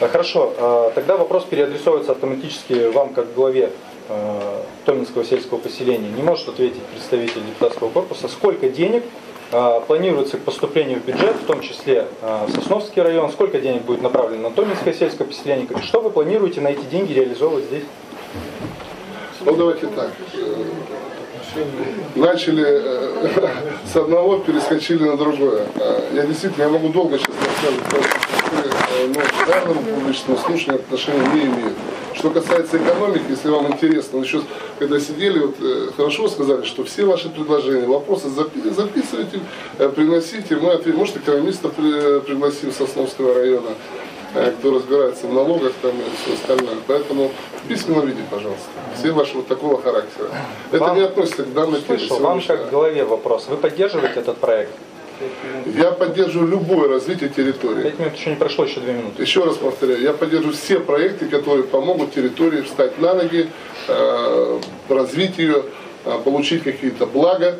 А, 0.00 0.08
Хорошо, 0.08 0.52
а, 0.56 0.92
тогда 0.94 1.16
вопрос 1.16 1.44
переадресовывается 1.44 2.12
автоматически 2.12 2.90
вам, 2.90 3.12
как 3.12 3.34
главе 3.34 3.70
э, 4.08 4.62
Томинского 4.86 5.24
сельского 5.24 5.58
поселения. 5.58 6.08
Не 6.08 6.22
может 6.22 6.48
ответить 6.48 6.82
представитель 6.84 7.42
депутатского 7.44 7.90
корпуса, 7.90 8.28
сколько 8.28 8.68
денег 8.70 9.04
а, 9.52 9.80
планируется 9.80 10.38
к 10.38 10.40
поступлению 10.40 11.00
в 11.00 11.04
бюджет, 11.04 11.36
в 11.36 11.44
том 11.44 11.60
числе 11.60 12.06
а, 12.22 12.46
в 12.46 12.50
Сосновский 12.52 13.02
район, 13.02 13.30
сколько 13.30 13.60
денег 13.60 13.82
будет 13.82 14.00
направлено 14.00 14.48
на 14.48 14.54
Томинское 14.54 14.94
сельское 14.94 15.24
поселение, 15.24 15.66
и 15.66 15.82
что 15.82 16.00
вы 16.00 16.10
планируете 16.10 16.60
на 16.60 16.68
эти 16.68 16.84
деньги 16.84 17.12
реализовывать 17.12 17.64
здесь? 17.64 17.84
Ну 19.44 19.56
давайте 19.56 19.86
так. 19.88 20.10
Э, 21.54 21.64
Начали 22.16 22.64
э, 22.66 23.28
с 23.92 23.96
одного, 23.96 24.38
перескочили 24.38 25.04
на 25.04 25.16
другое. 25.16 25.66
Э, 25.76 26.00
Я 26.14 26.26
действительно, 26.26 26.64
я 26.64 26.68
могу 26.68 26.88
долго 26.88 27.18
сейчас 27.18 27.34
рассказывать, 27.36 27.84
потому 27.84 28.02
что 28.02 28.20
э, 28.62 29.44
к 29.44 29.48
данному 29.48 29.82
публичному 29.82 30.38
слушанию 30.38 30.80
отношения 30.80 31.26
не 31.34 31.40
имеют. 31.46 31.74
Что 32.14 32.30
касается 32.30 32.76
экономики, 32.76 33.22
если 33.30 33.48
вам 33.48 33.68
интересно, 33.72 34.18
еще 34.18 34.42
когда 34.78 34.98
сидели, 35.00 35.38
вот, 35.38 35.56
э, 35.60 35.88
хорошо 35.96 36.28
сказали, 36.28 36.64
что 36.64 36.84
все 36.84 37.04
ваши 37.04 37.28
предложения, 37.30 37.86
вопросы 37.86 38.28
запи- 38.28 38.70
записывайте, 38.74 39.40
э, 39.78 39.88
приносите. 39.88 40.56
Мы 40.56 40.72
ответ- 40.72 40.96
может, 40.96 41.16
экономистов 41.16 41.72
при- 41.74 42.20
пригласим 42.20 42.72
Сосновского 42.72 43.34
района, 43.34 43.70
э, 43.70 43.74
кто 44.58 44.74
разбирается 44.74 45.26
в 45.26 45.32
налогах 45.34 45.72
там 45.82 45.92
и 45.92 46.02
все 46.22 46.34
остальное. 46.34 46.76
Поэтому 46.86 47.30
в 47.64 47.68
письменном 47.68 48.06
виде, 48.06 48.20
пожалуйста. 48.30 48.68
Все 48.96 49.10
ваши 49.12 49.34
вот 49.36 49.48
такого 49.48 49.80
характера. 49.82 50.28
Это 50.70 50.84
Вам- 50.84 50.96
не 50.96 51.02
относится 51.02 51.42
к 51.42 51.52
данной 51.52 51.80
теме. 51.80 51.98
Слышал, 51.98 52.18
вам 52.20 52.40
сегодняшней. 52.40 52.56
как 52.56 52.66
в 52.66 52.70
голове 52.70 53.04
вопрос. 53.04 53.46
Вы 53.48 53.56
поддерживаете 53.56 54.20
этот 54.20 54.36
проект? 54.38 54.72
Я 55.76 55.90
поддерживаю 55.90 56.48
любое 56.50 56.88
развитие 56.88 57.28
территории. 57.28 57.82
Пять 57.82 57.98
минут 57.98 58.14
еще 58.14 58.30
не 58.30 58.36
прошло, 58.36 58.64
еще 58.64 58.80
две 58.80 58.94
минуты. 58.94 59.20
Еще 59.20 59.44
раз 59.44 59.56
повторяю, 59.56 60.00
я 60.00 60.12
поддерживаю 60.14 60.54
все 60.56 60.80
проекты, 60.80 61.26
которые 61.26 61.64
помогут 61.64 62.14
территории 62.14 62.62
встать 62.62 62.98
на 62.98 63.12
ноги, 63.12 63.46
э, 63.88 64.60
развить 64.88 65.36
ее, 65.36 65.64
э, 66.06 66.18
получить 66.24 66.62
какие-то 66.62 67.04
блага, 67.04 67.56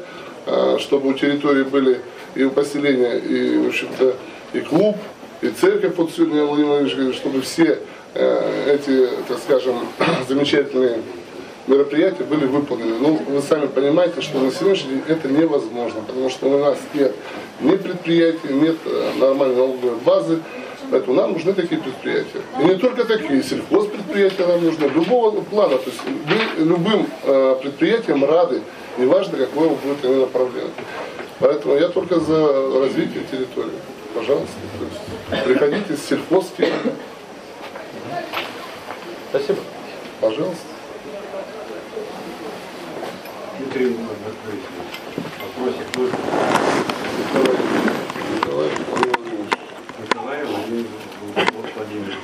э, 0.47 0.79
чтобы 0.79 1.11
у 1.11 1.12
территории 1.12 1.65
были 1.65 2.00
и 2.35 2.45
у 2.45 2.50
поселения, 2.50 3.19
и, 3.19 3.59
в 3.59 3.69
общем-то, 3.69 4.15
и 4.55 4.61
клуб, 4.61 4.97
и 5.42 5.49
церковь, 5.49 5.97
Владимирович 5.97 6.94
говорит, 6.94 7.14
чтобы 7.14 7.40
все 7.40 7.78
э, 8.14 8.75
эти, 8.75 9.09
так 9.26 9.38
скажем, 9.38 9.76
замечательные 10.28 10.99
мероприятия 11.66 12.25
были 12.25 12.44
выполнены. 12.44 12.97
Ну, 13.00 13.23
вы 13.26 13.40
сами 13.40 13.66
понимаете, 13.66 14.20
что 14.20 14.38
на 14.38 14.50
сегодняшний 14.50 14.94
день 14.94 15.02
это 15.09 15.28
невозможно, 15.28 16.02
потому 16.06 16.28
что 16.28 16.49
у 16.49 16.59
нас 16.59 16.76
нет 16.92 17.14
ни 17.61 17.76
предприятий, 17.76 18.52
нет 18.52 18.76
э, 18.85 19.12
нормальной 19.18 19.56
налоговой 19.56 19.97
базы, 20.04 20.40
поэтому 20.90 21.14
нам 21.14 21.32
нужны 21.32 21.54
такие 21.54 21.80
предприятия. 21.80 22.42
И 22.61 22.64
не 22.64 22.75
только 22.75 23.04
такие, 23.04 23.42
сельхозпредприятия 23.42 24.47
нам 24.47 24.62
нужны, 24.62 24.85
любого 24.88 25.40
плана, 25.40 25.78
то 25.78 25.90
есть 25.90 26.00
вы 26.04 26.64
любым 26.64 27.06
э, 27.25 27.56
предприятиям 27.62 28.25
рады, 28.26 28.61
неважно, 28.99 29.38
какое 29.38 29.70
будет 29.70 30.02
направление. 30.02 30.70
Поэтому 31.38 31.76
я 31.76 31.88
только 31.88 32.20
за 32.20 32.78
развитие 32.78 33.25
территории. 33.30 33.70
Пожалуйста, 34.14 34.55
то 35.29 35.35
есть 35.37 35.45
приходите 35.47 35.97
с 35.97 36.05
сельхозки, 36.09 36.73
Спасибо. 39.31 39.59
пожалуйста. 40.21 40.64
Дмитрий 43.59 43.97
вопросик 45.57 45.97
можно. 45.97 46.19
Николай, 48.37 48.71
Николай 50.02 50.45
Владимирович. 50.45 50.88
Николай 51.37 51.60
Владимирович 51.80 52.16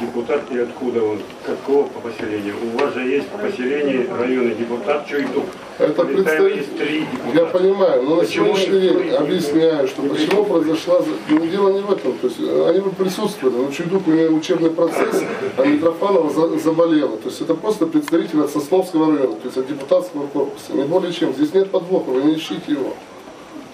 депутат 0.00 0.42
и 0.52 0.58
откуда 0.58 1.02
он? 1.02 1.18
Какого 1.44 1.88
по 1.88 2.00
поселению? 2.00 2.54
У 2.62 2.78
вас 2.78 2.94
же 2.94 3.00
есть 3.00 3.28
по 3.28 3.38
поселению 3.38 4.08
районный 4.16 4.54
депутат 4.54 5.06
Чуйдук. 5.06 5.44
Это 5.78 6.04
представитель. 6.04 6.64
три 6.78 7.06
Я 7.34 7.46
понимаю, 7.46 8.02
но 8.02 8.16
на 8.16 8.22
Почему 8.22 8.56
сегодняшний 8.56 8.80
день 8.80 9.10
не 9.10 9.16
объясняю, 9.16 9.88
что 9.88 10.02
почему 10.02 10.44
произошла... 10.44 11.00
Ну, 11.28 11.46
дело 11.46 11.70
не 11.70 11.80
в 11.80 11.90
этом. 11.92 12.16
То 12.18 12.28
есть 12.28 12.38
э, 12.40 12.68
они 12.70 12.80
бы 12.80 12.90
присутствовали. 12.92 13.56
Но 13.56 13.72
Чуйдук 13.72 14.06
имел 14.06 14.34
учебный 14.36 14.70
процесс, 14.70 15.24
а 15.56 15.64
Митрофанова 15.64 16.30
за- 16.30 16.58
заболела. 16.58 17.16
То 17.16 17.28
есть 17.28 17.40
это 17.40 17.54
просто 17.54 17.86
представитель 17.86 18.40
от 18.42 18.50
Сосновского 18.50 19.12
района, 19.16 19.34
то 19.34 19.46
есть 19.46 19.56
от 19.56 19.66
депутатского 19.66 20.26
корпуса. 20.28 20.72
Не 20.74 20.84
более 20.84 21.12
чем. 21.12 21.32
Здесь 21.34 21.52
нет 21.54 21.70
подвоха, 21.70 22.10
вы 22.10 22.22
не 22.22 22.34
ищите 22.36 22.72
его. 22.72 22.94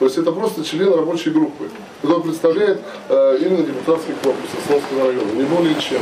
То 0.00 0.06
есть 0.06 0.16
это 0.16 0.32
просто 0.32 0.64
член 0.64 0.94
рабочей 0.94 1.28
группы, 1.28 1.68
который 2.00 2.22
представляет 2.22 2.80
э, 3.10 3.38
именно 3.42 3.62
депутатский 3.62 4.14
корпус 4.24 4.48
Сосновского 4.56 5.08
района. 5.08 5.30
Не 5.32 5.42
более 5.42 5.74
чем. 5.78 6.00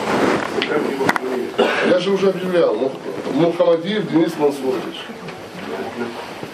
Я 1.90 1.98
же 1.98 2.12
уже 2.12 2.28
объявлял. 2.30 2.76
Мух- 2.76 2.92
Мухаммадиев 3.34 4.08
Денис 4.12 4.32
Мансурович. 4.38 5.02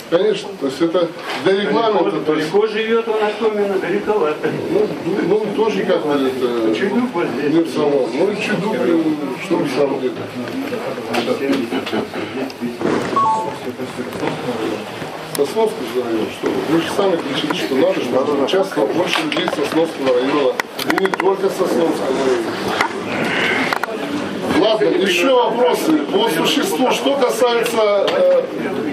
Конечно, 0.08 0.48
то 0.58 0.66
есть 0.66 0.80
это 0.80 1.08
для 1.44 1.60
регламента, 1.60 2.04
Далеко, 2.04 2.24
то 2.24 2.34
есть 2.34 2.50
далеко 2.50 2.66
живет 2.66 3.08
он 3.08 3.22
от 3.22 3.38
Томина, 3.38 3.78
далековато. 3.78 4.48
Ну, 4.70 4.86
ну, 5.28 5.46
тоже 5.54 5.84
как 5.84 6.06
бы 6.06 6.12
это... 6.14 6.74
Чуйдук 6.74 7.10
вот 7.12 7.26
здесь. 7.38 7.52
Не 7.52 7.60
в 7.60 7.70
самом. 7.70 8.08
Ну 8.14 8.30
и 8.30 8.40
чудук, 8.40 8.74
э, 8.74 9.02
что 9.44 9.56
в 9.58 9.68
самом 9.70 10.00
деле. 10.00 10.14
70. 15.34 15.36
Сосновский 15.36 15.86
же 15.94 16.02
район, 16.02 16.26
что 16.30 16.48
вы? 16.48 16.80
Же 16.80 16.90
сами 16.96 17.16
кричите, 17.16 17.54
что 17.66 17.74
надо, 17.76 18.00
чтобы 18.00 18.44
участвовало 18.44 18.92
больше 18.92 19.20
людей 19.22 19.46
Сосновского 19.56 20.08
района. 20.14 20.52
И 20.92 21.02
не 21.02 21.06
только 21.08 21.48
Сосновского 21.50 22.08
района. 22.08 22.50
Ладно, 24.60 24.84
еще 24.86 25.34
вопросы 25.34 25.98
по 26.12 26.28
существу. 26.30 26.90
Что 26.92 27.16
касается 27.16 28.06
э, 28.08 28.42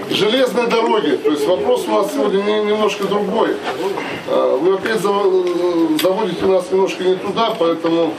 железной 0.09 0.67
дороги, 0.67 1.17
то 1.17 1.29
есть 1.31 1.47
вопрос 1.47 1.85
у 1.87 1.91
нас 1.91 2.11
сегодня 2.13 2.41
не- 2.41 2.63
немножко 2.71 3.03
другой. 3.05 3.55
Э, 4.27 4.57
вы 4.59 4.73
опять 4.75 4.97
заво- 4.99 6.01
заводите 6.01 6.45
нас 6.45 6.65
немножко 6.71 7.03
не 7.03 7.15
туда, 7.15 7.53
поэтому 7.57 8.13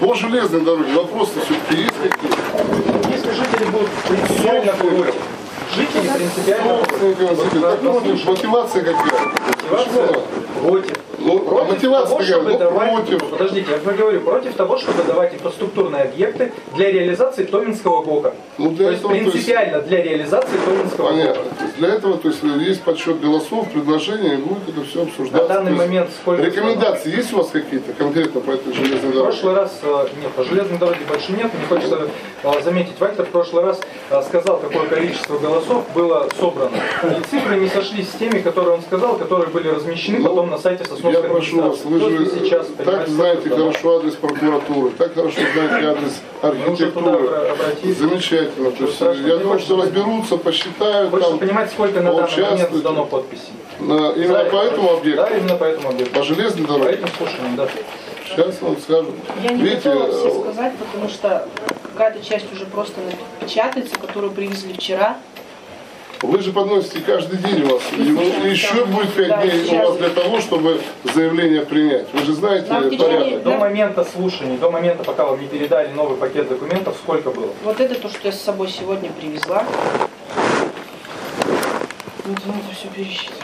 по 0.00 0.14
железной 0.14 0.60
дороге 0.62 0.92
вопросы 0.94 1.32
все-таки 1.44 1.82
есть 1.82 1.94
какие-то? 2.02 3.08
Если 3.10 3.30
жители 3.30 3.64
будут 3.70 3.88
принципиально 4.08 4.72
против, 4.72 5.14
жители 5.74 6.08
принципиально 6.08 6.78
против, 6.84 8.24
мотивация 8.26 8.82
какая? 8.82 9.32
Мотивация 9.70 10.20
против. 10.60 11.09
Ну, 11.20 11.36
а 11.36 11.50
Против 11.50 11.68
мотивация 11.70 12.08
того, 12.08 12.22
чтобы 12.22 12.50
Ну, 12.52 12.58
давать, 12.58 12.92
против. 12.94 13.24
подождите, 13.30 13.66
я 13.70 13.78
же 13.92 13.96
говорю, 13.98 14.20
против 14.20 14.54
того, 14.54 14.78
чтобы 14.78 15.02
давать 15.04 15.34
инфраструктурные 15.34 16.02
объекты 16.04 16.52
для 16.76 16.90
реализации 16.90 17.44
Томинского 17.44 18.02
ГОКа. 18.02 18.34
Ну, 18.58 18.70
для 18.70 18.86
то 18.86 18.90
есть 18.90 19.00
этого, 19.00 19.12
то 19.14 19.18
есть- 19.20 19.32
принципиально 19.32 19.80
для 19.82 20.02
реализации 20.02 20.56
Томинского 20.64 21.08
Понятно. 21.08 21.42
ГОКа. 21.42 21.54
То 21.58 21.64
есть 21.64 21.76
для 21.76 21.88
этого 21.88 22.16
то 22.18 22.28
есть, 22.28 22.42
есть 22.42 22.82
подсчет 22.82 23.20
голосов, 23.20 23.68
предложения, 23.70 24.36
будет 24.36 24.68
это 24.68 24.86
все 24.86 25.02
обсуждаться. 25.02 25.48
На 25.48 25.54
данный 25.54 25.72
есть 25.72 25.78
момент 25.86 26.10
сколько 26.22 26.42
Рекомендации 26.42 27.14
есть 27.16 27.32
у 27.32 27.36
вас 27.38 27.48
какие-то 27.50 27.92
конкретно 27.92 28.40
по 28.40 28.50
этой 28.52 28.72
железной 28.72 28.98
В 29.10 29.14
дороге? 29.14 29.22
прошлый 29.24 29.54
раз, 29.54 29.78
э, 29.82 30.06
нет, 30.22 30.32
по 30.32 30.44
железной 30.44 30.78
дороге 30.78 31.00
больше 31.08 31.32
нет. 31.32 31.50
Мне 31.52 31.66
хочется 31.68 32.08
э, 32.42 32.62
заметить, 32.62 32.98
Вальтер 32.98 33.24
в 33.26 33.28
прошлый 33.28 33.64
раз 33.64 33.80
э, 34.10 34.22
сказал, 34.22 34.58
какое 34.58 34.86
количество 34.88 35.38
голосов 35.38 35.84
было 35.94 36.28
собрано. 36.38 36.70
И 37.04 37.20
цифры 37.30 37.56
не 37.56 37.68
сошлись 37.68 38.08
с 38.08 38.12
теми, 38.14 38.40
которые 38.40 38.74
он 38.76 38.82
сказал, 38.82 39.16
которые 39.16 39.48
были 39.50 39.68
размещены 39.68 40.18
Ну, 40.18 40.28
потом 40.28 40.50
на 40.50 40.58
сайте 40.58 40.84
Я 41.12 41.20
прошу 41.22 41.60
вас, 41.62 41.84
вы 41.84 41.98
же 42.00 42.26
сейчас, 42.30 42.66
так 42.76 42.86
понимаете, 42.86 43.10
знаете 43.12 43.50
хорошо 43.50 43.96
адрес 43.98 44.14
прокуратуры, 44.14 44.90
так 44.90 45.14
хорошо 45.14 45.40
знаете 45.54 45.86
адрес 45.88 46.20
архитектуры. 46.42 47.28
Замечательно. 47.98 48.70
То 48.72 48.84
есть, 48.84 49.00
я 49.00 49.36
думаю, 49.36 49.58
что 49.60 49.76
разберутся, 49.76 50.36
посчитают 50.36 51.10
Хочется 51.10 51.30
там. 51.30 51.38
понимать, 51.40 51.70
сколько 51.70 52.00
на 52.00 52.12
данный 52.14 52.42
момент 52.50 52.72
сдано 52.74 53.04
подписей. 53.04 53.52
На- 53.80 54.10
именно 54.12 54.44
За 54.44 54.44
по 54.50 54.56
это. 54.56 54.66
этому 54.74 54.90
объекту. 54.94 55.22
Да, 55.22 55.36
именно 55.36 55.56
по 55.56 55.64
этому 55.64 55.88
объекту. 55.88 56.14
По 56.18 56.22
железной 56.24 56.66
По 56.66 56.72
дороге. 56.74 56.90
этим 56.94 57.08
слушаниям, 57.16 57.56
да. 57.56 57.68
Сейчас 58.28 58.60
вам 58.62 58.76
скажут. 58.78 59.14
Я 59.42 59.52
не 59.52 59.62
Видите, 59.62 59.90
готова 59.90 60.12
все 60.12 60.28
э, 60.28 60.40
сказать, 60.42 60.72
потому 60.76 61.08
что 61.08 61.48
какая-то 61.92 62.24
часть 62.24 62.52
уже 62.52 62.66
просто 62.66 63.00
напечатается, 63.40 63.98
которую 63.98 64.32
привезли 64.32 64.72
вчера. 64.74 65.16
Вы 66.22 66.40
же 66.42 66.52
подносите 66.52 67.00
каждый 67.00 67.38
день 67.38 67.62
у 67.64 67.74
вас. 67.74 67.82
И 67.96 68.02
еще 68.50 68.84
будет 68.84 69.12
пять 69.14 69.28
Да, 69.28 69.42
дней 69.46 69.80
у 69.80 69.86
вас 69.88 69.96
для 69.96 70.10
того, 70.10 70.38
чтобы 70.40 70.80
заявление 71.14 71.62
принять. 71.64 72.06
Вы 72.12 72.20
же 72.24 72.34
знаете 72.34 72.66
порядок. 72.68 73.42
До 73.42 73.50
Да. 73.52 73.56
момента 73.58 74.04
слушаний, 74.04 74.58
до 74.58 74.70
момента, 74.70 75.02
пока 75.02 75.24
вам 75.24 75.40
не 75.40 75.46
передали 75.46 75.88
новый 75.88 76.18
пакет 76.18 76.48
документов, 76.48 76.96
сколько 77.02 77.30
было? 77.30 77.48
Вот 77.64 77.80
это 77.80 77.94
то, 77.94 78.08
что 78.10 78.18
я 78.28 78.32
с 78.32 78.40
собой 78.40 78.68
сегодня 78.68 79.10
привезла. 79.18 79.64
Вот 82.26 82.46
надо 82.46 82.58
все 82.78 82.88
пересчитать. 82.94 83.38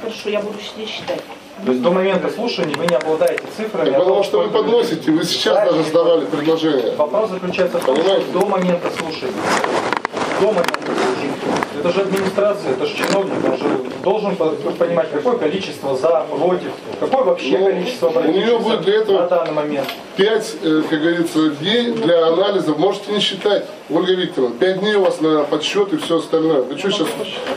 Хорошо, 0.00 0.28
я 0.30 0.40
буду 0.40 0.58
сидеть 0.60 0.88
считать. 0.88 1.20
То 1.64 1.70
есть 1.72 1.82
до 1.82 1.90
момента 1.90 2.28
слушаний 2.30 2.74
вы 2.76 2.86
не 2.86 2.94
обладаете 2.96 3.42
цифрами. 3.56 3.90
о 3.90 3.92
Потому 3.98 4.14
том, 4.16 4.24
что 4.24 4.40
вы 4.42 4.50
подносите, 4.50 5.10
вы 5.12 5.24
сейчас 5.24 5.68
даже 5.68 5.82
сдавали 5.84 6.24
предложение. 6.26 6.94
Вопрос 6.96 7.30
заключается 7.30 7.78
в 7.78 7.84
том, 7.84 7.96
что 7.96 8.20
до 8.32 8.46
момента 8.46 8.90
слушания, 8.96 9.32
до 10.40 10.46
момента 10.48 10.72
слушания, 10.84 11.07
это 11.88 11.92
же 11.92 12.00
администрация, 12.02 12.72
это 12.72 12.86
же 12.86 12.96
чиновник, 12.96 13.32
он 13.44 13.56
же 13.56 13.64
должен 14.02 14.36
по- 14.36 14.50
понимать, 14.50 15.10
какое 15.10 15.36
количество 15.38 15.96
за, 15.96 16.24
против, 16.30 16.70
какое 17.00 17.24
вообще 17.24 17.58
Ну, 17.58 17.66
количество 17.66 18.08
у 18.08 18.32
нее 18.32 18.58
будет 18.58 18.82
для 18.82 18.96
этого- 18.96 19.20
на 19.22 19.28
данный 19.28 19.52
момент. 19.52 19.86
Пять, 20.16 20.54
э, 20.62 20.82
как 20.88 21.00
говорится, 21.00 21.48
дней 21.50 21.92
для 21.92 22.26
анализа 22.26 22.72
можете 22.72 23.12
не 23.12 23.20
считать. 23.20 23.64
Ольга 23.90 24.12
Викторовна, 24.12 24.54
пять 24.56 24.80
дней 24.80 24.96
у 24.96 25.02
вас 25.02 25.22
на 25.22 25.44
подсчет 25.44 25.90
и 25.94 25.96
все 25.96 26.18
остальное. 26.18 26.60
Вы 26.60 26.76
что, 26.76 26.90
сейчас, 26.90 27.08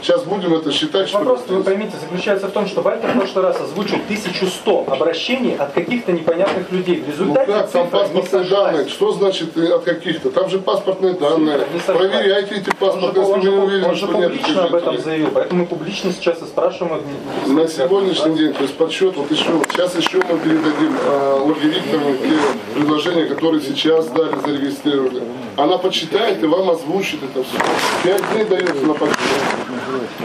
сейчас 0.02 0.24
будем 0.24 0.54
это 0.54 0.72
считать, 0.72 1.10
что? 1.10 1.17
Вопрос, 1.17 1.41
вы 1.50 1.62
поймите, 1.62 1.98
заключается 2.00 2.48
в 2.48 2.52
том, 2.52 2.67
что 2.67 2.82
Вальтер 2.82 3.10
в 3.10 3.17
прошлый 3.17 3.44
раз 3.44 3.60
озвучил 3.60 3.98
1100 3.98 4.86
обращений 4.88 5.56
от 5.58 5.74
каких-то 5.74 6.13
непонятных 6.13 6.72
людей. 6.72 7.02
В 7.02 7.08
Ну 7.08 7.12
результате 7.12 7.52
как, 7.52 7.70
там 7.72 7.89
паспортные 7.89 8.44
данные, 8.46 8.88
что 8.88 9.12
значит 9.12 9.58
э, 9.58 9.74
от 9.74 9.84
каких-то? 9.84 10.32
Там 10.32 10.50
же 10.50 10.60
паспортные 10.60 11.13
данные. 11.15 11.67
Проверяйте 11.86 12.56
эти 12.56 12.70
Он 12.70 12.76
паспортные, 12.80 13.26
он 13.26 13.39
если 13.39 13.50
вы 13.50 13.56
не 13.56 13.58
он 13.58 13.67
уверены, 13.67 13.96
же 13.96 14.06
что 14.06 14.17
нет 14.17 14.32
публично 14.32 14.63
об 14.63 14.76
этом 14.76 15.02
заявил, 15.02 15.32
поэтому 15.34 15.62
мы 15.62 15.67
публично 15.67 16.13
сейчас 16.13 16.41
и 16.41 16.46
спрашиваем. 16.46 17.04
На 17.48 17.67
сегодняшний 17.67 18.38
день, 18.38 18.54
то 18.54 18.62
есть 18.62 18.76
подсчет, 18.76 19.17
вот 19.17 19.30
еще, 19.30 19.52
сейчас 19.70 19.98
еще 19.98 20.20
мы 20.20 20.39
передадим 20.39 20.96
э, 20.98 21.46
Ольге 21.46 21.67
Викторовне 21.67 22.17
те 22.20 22.80
предложения, 22.80 23.26
которые 23.26 23.62
сейчас 23.62 24.08
дали, 24.08 24.34
зарегистрировали. 24.46 25.24
Она 25.58 25.78
почитает 26.22 26.44
и 26.44 26.48
вам 26.48 26.70
озвучит 26.70 27.24
это 27.24 27.44
все. 27.44 27.58
Пять 28.04 28.34
дней 28.34 28.46
дается 28.46 28.86
на 28.86 28.94
подсчет. 28.94 29.61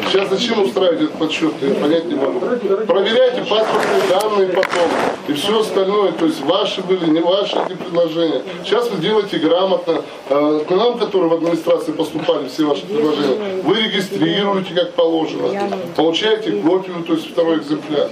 Сейчас 0.07 0.29
зачем 0.31 0.63
устраивать 0.63 1.01
этот 1.03 1.15
подсчет, 1.15 1.53
я 1.63 1.75
понять 1.75 2.05
не 2.07 2.15
могу. 2.15 2.41
Проверяйте 2.41 3.43
паспортные 3.43 4.03
данные 4.09 4.49
потом. 4.49 4.91
И 5.29 5.33
все 5.33 5.61
остальное, 5.61 6.13
то 6.13 6.27
есть 6.27 6.41
ваши 6.43 6.83
были, 6.83 7.07
не 7.07 7.21
ваши 7.21 7.57
эти 7.67 7.77
предложения. 7.77 8.43
Сейчас 8.65 8.91
вы 8.91 9.01
делаете 9.01 9.39
грамотно. 9.39 10.03
Э, 10.29 10.61
К 10.69 10.71
нам, 10.71 10.99
которые 10.99 11.31
в 11.31 11.35
администрации 11.35 11.93
поступали, 11.93 12.49
все 12.49 12.65
ваши 12.65 12.87
предложения, 12.87 13.63
вы 13.63 13.75
регистрируете 13.83 14.75
как 14.75 14.93
положено. 14.93 15.49
Получаете 15.97 16.53
копию, 16.53 17.03
то 17.07 17.15
есть 17.15 17.31
второй 17.31 17.59
экземпляр. 17.59 18.09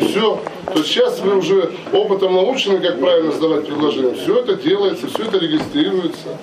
Все. 0.00 0.40
То 0.66 0.78
есть 0.78 0.88
сейчас 0.88 1.20
вы 1.20 1.36
уже 1.36 1.72
опытом 1.92 2.34
научены, 2.34 2.78
как 2.80 3.00
правильно 3.00 3.32
сдавать 3.32 3.66
предложения. 3.66 4.14
Все 4.14 4.38
это 4.38 4.54
делается, 4.54 5.06
все 5.08 5.24
это 5.24 5.38
регистрируется. 5.38 6.38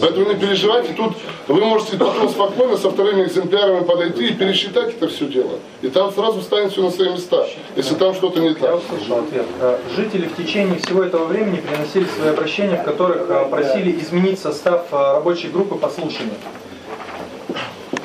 Поэтому 0.00 0.28
не 0.28 0.34
переживайте, 0.34 0.92
тут 0.92 1.12
вы 1.48 1.60
можете 1.64 1.96
потом 1.96 2.28
спокойно 2.28 2.76
со 2.76 2.90
вторыми 2.90 3.24
экземплярами 3.24 3.47
подойти 3.48 4.28
и 4.28 4.34
пересчитать 4.34 4.90
это 4.90 5.08
все 5.08 5.26
дело. 5.26 5.58
И 5.82 5.88
там 5.88 6.12
сразу 6.12 6.40
станет 6.42 6.72
все 6.72 6.82
на 6.82 6.90
свои 6.90 7.10
места, 7.10 7.46
если 7.76 7.94
там 7.94 8.14
что-то 8.14 8.40
не 8.40 8.48
Я 8.48 8.54
так. 8.54 8.76
услышал 8.78 9.18
ответ. 9.20 9.46
Э, 9.60 9.78
Жители 9.96 10.26
в 10.26 10.36
течение 10.36 10.78
всего 10.78 11.02
этого 11.02 11.24
времени 11.26 11.56
приносили 11.56 12.06
свои 12.16 12.28
обращения, 12.30 12.76
в 12.76 12.84
которых 12.84 13.28
э, 13.28 13.48
просили 13.50 13.98
изменить 14.00 14.38
состав 14.38 14.86
э, 14.92 14.96
рабочей 15.14 15.48
группы 15.48 15.76
по 15.76 15.88
слушанию. 15.88 16.34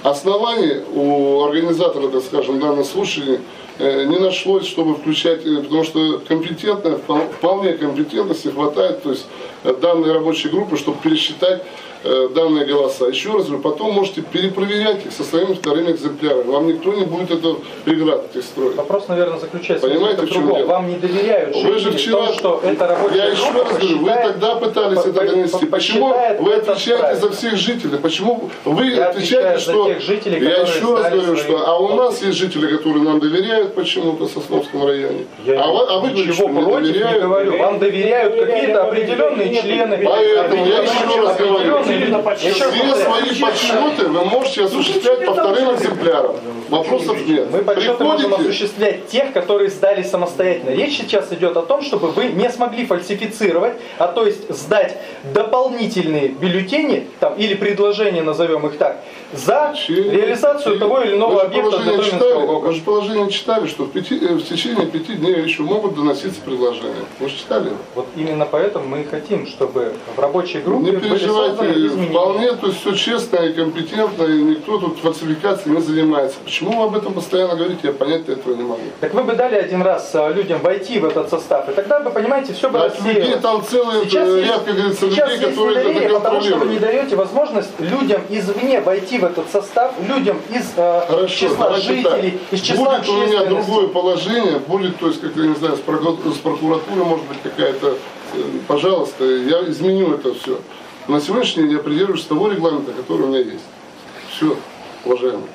Оснований 0.04 0.82
у 0.94 1.44
организатора, 1.46 2.10
так 2.10 2.24
скажем, 2.24 2.60
данного 2.60 2.84
слушания 2.84 3.40
не 3.80 4.20
нашлось, 4.20 4.68
чтобы 4.68 4.96
включать, 4.96 5.44
потому 5.44 5.84
что 5.84 6.20
компетентно, 6.28 6.90
впол- 7.08 7.32
вполне 7.32 7.74
компетентности 7.74 8.50
хватает, 8.50 9.02
то 9.02 9.12
есть 9.12 9.26
данной 9.82 10.12
рабочей 10.12 10.50
группы, 10.50 10.78
чтобы 10.78 10.98
пересчитать 11.02 11.64
данные 12.04 12.66
голоса. 12.66 13.08
Еще 13.08 13.32
раз 13.32 13.46
говорю, 13.46 13.62
потом 13.62 13.94
можете 13.94 14.22
перепроверять 14.22 15.06
их 15.06 15.12
со 15.12 15.24
своими 15.24 15.54
вторыми 15.54 15.92
экземплярами. 15.92 16.44
Вам 16.52 16.68
никто 16.68 16.94
не 16.94 17.06
будет 17.06 17.32
это 17.32 17.56
преград 17.86 18.26
этих 18.34 18.44
строить. 18.44 18.76
Вопрос, 18.76 19.08
наверное, 19.08 19.40
заключается 19.40 19.88
Понимаете, 19.88 20.22
в 20.24 20.30
другом. 20.30 20.66
Вам 20.68 20.90
не 20.90 20.96
доверяют 20.96 21.56
Вы 21.56 21.80
же 21.80 21.92
вчера, 21.92 22.26
том, 22.26 22.34
что 22.36 22.62
эта 22.64 22.88
рабочая 22.88 23.16
я 23.18 23.26
еще 23.26 23.52
раз 23.52 23.68
говорю, 23.78 23.98
вы 24.00 24.10
тогда 24.10 24.56
пытались 24.56 25.00
по- 25.02 25.08
это 25.10 25.26
донести. 25.26 25.66
Почему 25.66 26.16
вы 26.40 26.52
это 26.52 26.72
отвечаете 26.74 27.22
за 27.22 27.32
всех 27.32 27.56
жителей? 27.56 27.98
Почему 27.98 28.50
вы 28.66 28.86
Я 28.88 29.10
отвечаете, 29.10 29.60
что... 29.60 29.86
тех 29.86 30.02
жителей, 30.02 30.44
я 30.44 30.62
еще 30.62 30.96
раз 30.96 31.12
говорю, 31.12 31.38
что... 31.38 31.64
А 31.68 31.78
у 31.80 31.96
нас 31.96 32.22
есть 32.22 32.38
жители, 32.38 32.68
которые 32.76 33.04
нам 33.04 33.20
доверяют 33.20 33.76
почему-то 33.76 34.26
в 34.26 34.32
Сосновском 34.32 34.86
районе. 34.86 35.26
Я 35.46 35.62
а, 35.62 35.68
вы- 35.72 35.86
а 35.90 36.00
вы 36.00 36.10
говорите, 36.10 36.34
что 36.34 36.50
не 36.50 36.62
против 36.62 36.82
не 36.88 36.92
доверяют. 36.94 37.24
говорю. 37.24 37.58
Вам 37.58 37.80
доверяют 37.80 38.36
какие-то 38.46 38.84
определенные 38.84 39.62
члены. 39.62 40.02
Поэтому 40.04 40.66
я 40.66 40.82
еще 40.84 41.22
раз 41.22 41.38
говорю, 41.38 41.84
раз 42.00 42.40
все 42.40 42.54
повторяю. 42.54 42.96
свои 42.96 43.42
подсчеты 43.42 44.08
вы 44.08 44.26
можете 44.26 44.64
осуществлять 44.66 45.26
по 45.26 45.34
вторым 45.34 45.76
экземплярам. 45.76 46.36
Вопросов 46.70 47.18
нет. 47.28 47.52
Мы 47.52 47.60
подсчеты 47.60 48.04
можем 48.04 48.34
осуществлять 48.34 49.08
тех, 49.08 49.34
которые 49.34 49.70
сдали 49.70 50.04
самостоятельно. 50.04 50.72
Речь 50.72 50.98
сейчас 50.98 51.32
идет 51.32 51.56
о 51.58 51.62
том, 51.62 51.82
чтобы 51.82 52.10
вы 52.10 52.28
не 52.28 52.50
смогли 52.50 52.86
фальсифицировать, 52.86 53.74
а 53.98 54.08
то 54.08 54.26
есть 54.26 54.50
сдать 54.50 54.98
дополнительные 55.34 56.30
бюллетени 56.30 57.08
там, 57.20 57.36
или 57.36 57.54
предложения, 57.54 58.24
назовем 58.24 58.66
их 58.68 58.78
так, 58.78 58.98
за 59.34 59.74
реализацию 59.88 60.80
того 60.80 61.02
или 61.02 61.16
иного 61.16 61.44
объекта 61.44 61.80
читали, 62.04 62.34
округа. 62.34 62.68
вы 62.68 62.74
же 62.74 62.82
положение 62.82 63.30
читали, 63.32 63.68
что 63.68 63.84
в, 63.84 63.92
пяти- 63.92 64.20
э, 64.20 64.36
в 64.36 64.44
течение 64.44 64.86
пяти 64.88 65.14
дней 65.14 65.42
еще 65.42 65.64
могут 65.64 65.96
доноситься 65.96 66.42
предложения. 66.42 66.94
Вы 67.20 67.30
же 67.30 67.38
читали? 67.38 67.70
Вот 67.96 68.08
именно 68.16 68.46
поэтому 68.46 68.88
мы 68.88 69.02
и 69.02 69.04
хотим, 69.06 69.48
чтобы 69.48 69.94
в 70.16 70.20
рабочей 70.20 70.60
группе 70.60 70.92
Не 70.92 70.98
были 70.98 71.18
созданы 71.18 71.74
переживайте, 71.84 71.88
изменения. 71.88 72.20
вполне, 72.20 72.52
то 72.54 72.68
есть 72.68 72.80
все 72.80 72.94
честно 72.96 73.36
и 73.38 73.54
компетентно, 73.54 74.24
и 74.24 74.42
никто 74.42 74.78
тут 74.80 75.00
фальсификацией 75.00 75.76
не 75.76 75.82
занимается. 75.82 76.38
Почему 76.44 76.80
вы 76.80 76.86
об 76.86 76.96
этом 76.96 77.14
постоянно 77.14 77.56
говорите, 77.56 77.80
я 77.84 77.92
понять 77.94 78.28
этого 78.28 78.56
не 78.56 78.64
могу. 78.64 78.82
Так 79.00 79.14
вы 79.14 79.24
бы 79.24 79.34
дали 79.34 79.56
один 79.56 79.82
раз 79.82 80.12
а, 80.14 80.30
людям 80.30 80.60
войти 80.62 81.00
в 81.00 81.06
этот 81.06 81.30
состав, 81.30 81.70
и 81.70 81.74
тогда 81.74 82.00
бы, 82.00 82.10
понимаете, 82.10 82.54
все 82.54 82.70
бы 82.70 82.80
Да, 82.80 82.88
людей 83.08 83.36
там 83.42 83.64
целый 83.64 84.04
Сейчас 84.06 84.28
э, 84.28 84.38
есть- 84.40 84.50
ряд, 84.50 84.64
как 84.64 84.76
говорится, 84.76 85.10
сейчас 85.10 85.30
людей, 85.32 85.46
есть 85.48 85.58
которые 85.58 85.90
это 85.90 86.14
потому 86.20 86.42
что 86.42 86.56
вы 86.58 86.66
не 86.68 86.80
даете 86.80 87.16
возможность 87.16 87.70
людям 87.80 88.22
извне 88.30 88.82
войти 88.82 89.18
в 89.20 89.26
этот 89.26 89.50
состав, 89.52 89.94
людям 90.08 90.38
из 90.50 90.72
э, 90.76 91.02
Хорошо, 91.08 91.28
числа 91.36 91.74
жителей, 91.78 92.32
так. 92.32 92.54
из 92.60 92.62
числа 92.62 92.98
Будет 93.00 93.10
у 93.10 93.14
меня 93.28 93.46
другое 93.46 93.88
положение, 93.88 94.60
будет, 94.60 94.98
то 95.00 95.08
есть, 95.08 95.22
как 95.22 95.36
я 95.36 95.44
не 95.48 95.56
знаю, 95.56 95.76
с, 95.78 95.80
прокуратуры, 95.80 96.34
прокуратурой, 96.44 97.06
может 97.06 97.26
быть, 97.26 97.38
какая-то, 97.44 97.98
э, 98.36 98.38
пожалуйста, 98.68 99.24
я 99.26 99.62
изменю 99.70 100.14
это 100.16 100.34
все. 100.34 100.60
На 101.08 101.20
сегодняшний 101.20 101.64
день 101.64 101.74
я 101.74 101.80
придерживаюсь 101.80 102.24
того 102.24 102.50
регламента, 102.50 102.94
который 102.94 103.24
у 103.24 103.28
меня 103.28 103.40
есть. 103.40 103.66
Все, 104.32 104.56
уважаемые. 105.04 105.48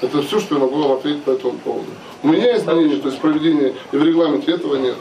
Это 0.00 0.22
все, 0.22 0.38
что 0.38 0.54
я 0.54 0.60
могу 0.60 0.80
вам 0.80 0.92
ответить 0.92 1.24
по 1.24 1.30
этому 1.30 1.58
поводу. 1.58 1.86
У 2.22 2.28
меня 2.28 2.56
изменений, 2.56 2.96
то 2.96 3.08
есть 3.08 3.20
проведения 3.20 3.74
и 3.90 3.96
в 3.96 4.04
регламенте 4.04 4.52
этого 4.52 4.76
нет. 4.76 4.96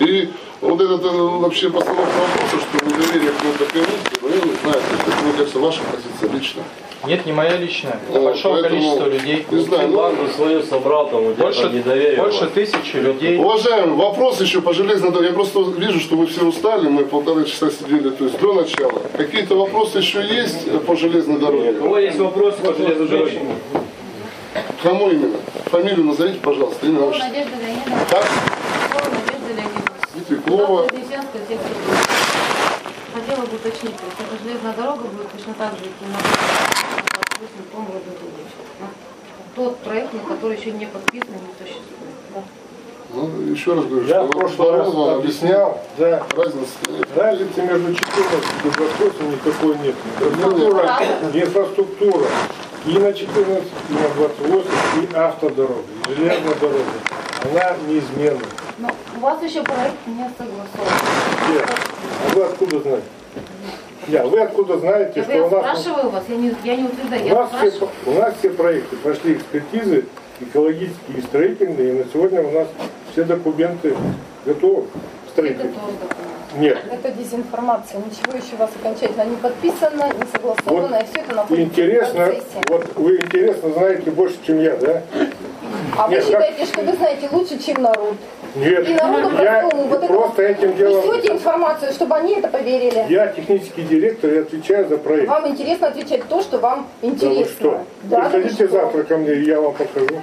И 0.00 0.28
вот 0.60 0.80
этот 0.80 1.04
э, 1.04 1.08
вообще 1.08 1.70
постановка 1.70 2.14
вопроса, 2.18 2.66
что 2.68 2.84
недоверие 2.84 3.30
к 3.30 3.36
какой-то 3.36 3.72
комиссии, 3.72 4.20
ну, 4.22 4.28
я 4.28 4.34
не 4.34 4.56
знаю, 4.62 4.82
это, 5.06 5.24
мне 5.24 5.32
кажется, 5.34 5.58
ваша 5.60 5.80
позиция 5.82 6.36
личная. 6.36 6.64
Нет, 7.06 7.26
не 7.26 7.32
моя 7.32 7.56
личная, 7.56 7.98
это 8.08 8.18
Вот, 8.18 8.22
большого 8.24 8.54
поэтому, 8.62 8.80
количества 8.80 9.08
людей. 9.08 9.46
Не 9.50 9.58
знаю, 9.60 9.88
ну, 9.88 9.96
Банду 9.96 10.28
свою 10.32 10.62
собрал, 10.62 11.08
там 11.08 11.26
у 11.26 11.32
тебя 11.34 11.44
Больше, 11.44 11.68
недоверие. 11.68 12.18
у 12.18 12.22
больше 12.24 12.40
вас. 12.44 12.50
тысячи 12.52 12.96
людей. 12.96 13.38
Уважаемый, 13.38 13.96
вопрос 13.96 14.40
еще 14.40 14.60
по 14.62 14.72
железной 14.72 15.10
дороге. 15.10 15.28
Я 15.28 15.34
просто 15.34 15.60
вижу, 15.76 16.00
что 16.00 16.16
вы 16.16 16.26
все 16.26 16.44
устали, 16.44 16.88
мы 16.88 17.04
полтора 17.04 17.44
часа 17.44 17.70
сидели, 17.70 18.10
то 18.10 18.24
есть 18.24 18.38
до 18.40 18.54
начала. 18.54 19.02
Какие-то 19.16 19.54
вопросы 19.56 19.98
еще 19.98 20.24
есть 20.24 20.66
э, 20.66 20.78
по 20.78 20.96
железной 20.96 21.36
У 21.36 21.40
дороге? 21.40 21.72
кого 21.74 21.98
есть 21.98 22.18
вопросы 22.18 22.58
по 22.62 22.72
железной 22.74 23.08
дороге? 23.08 23.40
Кому 24.82 25.10
именно? 25.10 25.36
Фамилию 25.66 26.04
назовите, 26.04 26.38
пожалуйста, 26.40 26.86
имя 26.86 27.00
ваше. 27.00 27.18
Надежда 27.18 27.50
Леонидовна. 27.56 27.96
Леонидовна. 29.50 29.70
Светлякова. 30.12 30.86
Хотела 33.14 33.46
бы 33.46 33.54
уточнить, 33.56 33.96
то 33.96 34.04
есть 34.06 34.18
эта 34.18 34.42
железная 34.42 34.72
дорога 34.72 35.04
будет 35.04 35.30
точно 35.30 35.54
так 35.54 35.70
же 35.78 35.84
идти 35.84 36.04
на 36.10 36.18
28 37.34 37.64
по-моему, 37.72 38.00
Тот 39.54 39.78
проект, 39.78 40.12
на 40.12 40.20
который 40.20 40.56
еще 40.56 40.70
не 40.72 40.86
подписан, 40.86 41.30
не 41.32 41.66
существует. 41.66 42.44
Ну, 43.12 43.52
еще 43.52 43.74
раз 43.74 43.84
говорю, 43.84 44.06
Я 44.06 44.14
что 44.14 44.26
в 44.26 44.30
прошлый 44.30 44.70
раз 44.72 44.90
дорога 44.90 45.14
объяснял, 45.16 45.80
да, 45.98 46.22
разницы 46.36 46.72
нет. 46.88 47.08
разницы 47.16 47.62
между 47.62 47.94
14 47.94 48.44
и 48.64 48.68
28 48.70 49.32
никакой 49.32 49.78
нет. 49.78 49.94
Инфраструктура, 50.20 50.98
инфраструктура 51.32 52.26
и 52.86 52.98
на 52.98 53.12
14, 53.12 53.68
и 53.88 53.92
на 53.92 54.08
28, 54.08 54.70
и 55.00 55.14
автодорога, 55.14 55.82
и 56.08 56.14
железная 56.14 56.54
дорога. 56.54 56.92
Она 57.44 57.76
неизменна. 57.86 58.40
Но 58.78 58.90
у 59.16 59.20
вас 59.20 59.42
еще 59.42 59.62
проект 59.62 60.06
не 60.06 60.28
согласован. 60.36 60.88
Где? 61.48 61.60
А 61.62 62.34
вы 62.34 62.42
откуда 62.42 62.80
знаете? 62.80 63.06
Я, 64.08 64.24
вы 64.26 64.40
откуда 64.40 64.78
знаете, 64.78 65.12
Я, 65.16 65.22
что 65.24 65.32
я 65.32 65.44
у 65.44 65.50
нас... 65.50 65.60
спрашиваю 65.60 66.10
вас, 66.10 66.24
я 66.28 66.36
не, 66.36 66.54
я 66.64 66.76
не 66.76 66.84
утверждаю, 66.84 67.22
У 67.22 67.26
я 67.26 67.34
нас, 67.34 67.48
все, 67.50 67.70
спрашиваю. 67.70 67.90
у 68.06 68.12
нас 68.12 68.34
все 68.38 68.50
проекты 68.50 68.96
прошли 68.96 69.34
экспертизы 69.34 70.04
экологические 70.40 71.18
и 71.18 71.20
строительные, 71.22 71.90
и 71.90 71.92
на 71.92 72.04
сегодня 72.12 72.42
у 72.42 72.50
нас 72.50 72.68
все 73.12 73.24
документы 73.24 73.94
готовы. 74.44 74.84
Строительные. 75.30 75.74
Нет. 76.58 76.78
Это 76.90 77.10
дезинформация. 77.10 78.00
Ничего 78.00 78.36
еще 78.36 78.54
у 78.54 78.58
вас 78.58 78.70
окончательно 78.80 79.24
не 79.24 79.36
подписано, 79.36 80.04
не 80.12 80.26
согласовано, 80.32 80.96
и 80.96 81.04
все 81.06 81.22
это 81.22 81.34
находится 81.34 81.62
Интересно, 81.64 82.12
в 82.12 82.28
процессе. 82.28 82.44
вот 82.68 82.94
вы 82.96 83.16
интересно 83.16 83.70
знаете 83.72 84.10
больше, 84.10 84.36
чем 84.46 84.60
я, 84.60 84.76
да? 84.76 85.02
А 85.98 86.06
вы 86.06 86.14
Нет, 86.14 86.24
считаете, 86.24 86.64
что 86.66 86.82
вы 86.82 86.92
знаете 86.96 87.28
лучше, 87.32 87.58
чем 87.58 87.82
народ? 87.82 88.14
Нет, 88.54 88.88
И 88.88 88.94
народу 88.94 89.30
я 89.42 89.60
простому 89.60 89.82
вот 89.88 89.98
это 89.98 90.06
просто 90.06 90.42
этим 90.42 90.76
делом... 90.76 91.06
несете 91.06 91.32
информацию, 91.32 91.92
чтобы 91.92 92.14
они 92.16 92.34
это 92.36 92.48
поверили. 92.48 93.04
Я 93.08 93.26
технический 93.28 93.82
директор 93.82 94.32
и 94.32 94.38
отвечаю 94.38 94.88
за 94.88 94.96
проект. 94.98 95.28
Вам 95.28 95.48
интересно 95.48 95.88
отвечать 95.88 96.22
то, 96.28 96.40
что 96.40 96.58
вам 96.58 96.86
Да 97.02 97.08
вы 97.08 97.14
интересно. 97.14 97.54
что? 97.58 97.84
Да, 98.04 98.22
ну 98.22 98.30
Приходите 98.30 98.66
что? 98.66 98.68
завтра 98.68 99.02
ко 99.02 99.16
мне, 99.16 99.32
и 99.34 99.44
я 99.44 99.60
вам 99.60 99.74
покажу. 99.74 100.20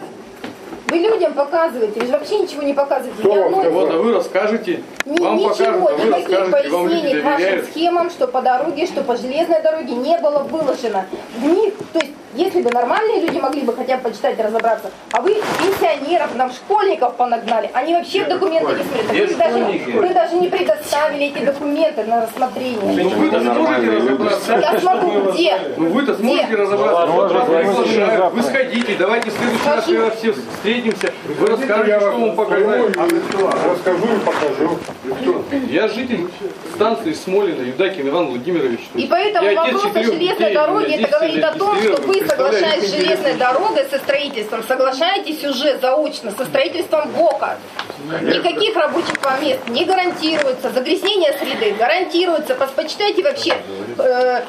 Вы 0.87 0.97
людям 0.97 1.33
показываете, 1.33 1.99
вы 2.01 2.05
же 2.05 2.11
вообще 2.11 2.39
ничего 2.39 2.63
не 2.63 2.73
показываете. 2.73 3.19
Кто 3.19 3.33
Ни 3.33 3.39
вам 3.39 3.53
сказал? 3.55 3.71
Вот, 3.71 3.89
а 3.91 3.97
вы 3.97 4.13
расскажете, 4.13 4.79
Ни- 5.05 5.19
вам 5.21 5.37
ничего, 5.37 5.49
покажут, 5.49 5.87
а 5.89 5.95
вы 5.95 6.05
никаких 6.07 6.39
расскажете, 6.39 6.69
вам 6.69 6.87
люди 6.87 7.21
к 7.21 7.23
вашим 7.23 7.65
схемам, 7.65 8.09
что 8.09 8.27
по 8.27 8.41
дороге, 8.41 8.85
что 8.85 9.03
по 9.03 9.15
железной 9.15 9.61
дороге 9.61 9.93
не 9.95 10.17
было 10.19 10.39
выложено. 10.39 11.05
В 11.37 11.45
них, 11.45 11.73
то 11.93 11.99
есть, 11.99 12.11
если 12.33 12.61
бы 12.61 12.71
нормальные 12.71 13.21
люди 13.21 13.37
могли 13.39 13.61
бы 13.61 13.73
хотя 13.73 13.97
бы 13.97 14.03
почитать 14.03 14.39
и 14.39 14.41
разобраться, 14.41 14.91
а 15.11 15.21
вы 15.21 15.35
пенсионеров, 15.59 16.35
нам 16.35 16.51
школьников 16.51 17.15
понагнали, 17.15 17.69
они 17.73 17.93
вообще 17.93 18.23
в 18.23 18.29
документы 18.29 18.75
не 18.75 18.83
смотрят. 18.83 19.29
Вы 19.29 19.35
даже, 19.35 19.99
вы 19.99 20.13
даже 20.13 20.35
не 20.35 20.47
предоставили 20.47 21.25
эти 21.25 21.43
документы 21.43 22.03
на 22.05 22.21
рассмотрение. 22.21 23.03
Ну 23.03 23.09
вы-то 23.09 23.41
сможете 23.41 23.91
разобраться. 23.91 24.59
Я 24.61 24.79
смогу, 24.79 25.31
где? 25.31 25.57
Ну 25.77 25.89
вы-то 25.89 26.15
сможете 26.15 26.55
разобраться. 26.55 27.07
Вы. 27.07 28.29
Вы 28.29 28.43
сходите, 28.43 28.95
давайте 28.97 29.29
в 29.29 29.33
следующий 29.33 29.67
раз, 29.67 29.85
когда 29.85 30.09
все 30.11 30.33
встретимся, 30.33 31.13
вы 31.39 31.47
расскажете, 31.47 31.99
что 31.99 32.11
вам 32.11 32.35
показали. 32.35 32.91
расскажу 33.71 34.05
и 34.05 34.19
покажу. 34.19 34.77
Я 35.69 35.87
житель 35.87 36.27
станции 36.75 37.13
Смолина, 37.13 37.61
Юдакин 37.61 38.07
Иван 38.07 38.27
Владимирович. 38.27 38.81
И 38.95 39.07
поэтому 39.07 39.53
вопрос 39.53 39.85
о 39.95 40.03
железной 40.03 40.53
дороге, 40.53 40.95
это 40.95 40.97
10 40.97 41.11
говорит 41.11 41.43
о 41.43 41.57
том, 41.57 41.75
что 41.77 41.97
зарегистрировано. 41.97 42.20
Вы, 42.21 42.27
соглашаясь 42.29 42.83
с 42.87 42.91
железной 42.91 43.33
дорогой, 43.33 43.85
со 43.89 43.97
строительством, 43.97 44.63
соглашаетесь 44.67 45.43
уже 45.43 45.77
заочно 45.79 46.31
со 46.31 46.45
строительством 46.45 47.11
ГОКа. 47.11 47.57
Никаких 48.21 48.75
рабочих 48.75 49.13
мест 49.41 49.59
не 49.69 49.85
гарантируется, 49.85 50.69
загрязнение 50.71 51.33
среды 51.39 51.71
гарантируется. 51.77 52.53
Пос- 52.53 52.73
Почитайте 52.75 53.23
вообще 53.23 53.55
э, 53.97 54.41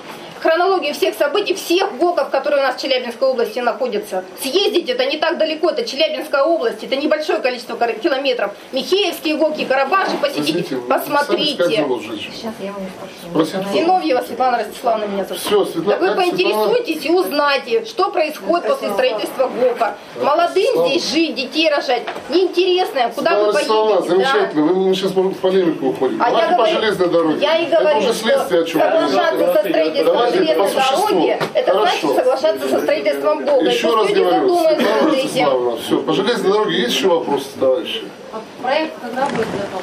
хронологию 0.42 0.92
всех 0.94 1.14
событий, 1.16 1.54
всех 1.54 1.96
ГОКов, 1.98 2.30
которые 2.30 2.60
у 2.62 2.66
нас 2.66 2.76
в 2.76 2.80
Челябинской 2.80 3.28
области 3.28 3.60
находятся. 3.60 4.24
Съездить 4.42 4.88
это 4.88 5.06
не 5.06 5.16
так 5.18 5.38
далеко, 5.38 5.70
это 5.70 5.84
Челябинская 5.84 6.42
область, 6.42 6.82
это 6.82 6.96
небольшое 6.96 7.38
количество 7.38 7.76
километров. 7.76 8.50
Михеевские 8.72 9.36
ГОКи, 9.36 9.64
Карабаши 9.64 10.16
посетите, 10.20 10.42
Извините, 10.50 10.76
вы 10.76 10.88
посмотрите. 10.88 11.64
Сейчас 11.64 12.54
я 12.60 12.72
вам 12.72 12.82
спрошу. 12.96 13.30
Спросите. 13.30 13.66
Зиновьева 13.72 14.22
Светлана 14.26 14.58
Ростиславовна 14.58 15.04
меня 15.04 15.24
зовут. 15.24 15.42
Все, 15.42 15.64
Светлана, 15.64 15.90
Так 15.90 16.00
вы 16.00 16.14
поинтересуйтесь 16.16 17.04
и 17.06 17.10
узнайте, 17.10 17.84
что 17.84 18.10
происходит 18.10 18.66
после 18.66 18.90
строительства 18.90 19.48
ГОКа. 19.48 19.94
Молодым 20.20 20.88
здесь 20.88 21.10
жить, 21.10 21.34
детей 21.34 21.70
рожать. 21.70 22.02
Неинтересно, 22.28 23.10
куда 23.14 23.38
вы 23.44 23.52
Светлана 23.52 23.96
Александровна, 23.98 24.00
поедете. 24.00 24.08
да? 24.08 24.32
замечательно. 24.32 24.62
Вы 24.66 24.74
мы 24.88 24.94
сейчас 24.94 25.10
в 25.12 25.34
полемику 25.34 25.86
уходим. 25.88 26.20
А 26.20 26.26
Давайте 26.26 26.50
я 26.50 26.56
по 26.56 26.62
говорю- 26.64 26.80
железной 26.80 27.08
дороге. 27.08 27.38
Я 27.40 27.56
и 27.58 27.66
Это 27.66 27.80
говорю, 27.80 27.98
уже 27.98 28.12
что 28.12 28.24
следствие 28.24 28.62
о 28.62 28.64
чем. 28.64 28.80
соглашаться 28.80 29.52
со 29.52 29.58
строительством 29.68 30.06
Давайте 30.16 30.31
железной 30.32 30.68
существу. 30.68 31.06
дороги, 31.08 31.38
это 31.54 31.72
значит 31.72 32.00
Хорошо. 32.00 32.14
соглашаться 32.16 32.68
со 32.68 32.80
строительством. 32.80 33.40
И 33.40 33.64
Еще 33.70 33.94
раз 33.94 34.06
говорю, 34.10 34.56
Светлана. 34.58 35.10
Ростиславовна, 35.12 35.76
все, 35.78 36.02
по 36.02 36.12
железной 36.12 36.52
дороге 36.52 36.76
есть 36.80 36.94
еще 36.94 37.08
вопросы, 37.08 37.46
товарищи? 37.58 38.04
А 38.32 38.40
Проект 38.62 38.92
когда 39.00 39.26
будет 39.26 39.46
готов? 39.46 39.82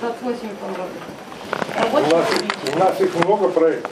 За 0.00 0.14
8 0.20 0.38
года. 0.60 0.88
У 1.90 2.14
нас, 2.14 2.26
у 2.74 2.78
нас 2.78 3.00
их 3.00 3.14
много 3.24 3.48
проектов. 3.48 3.90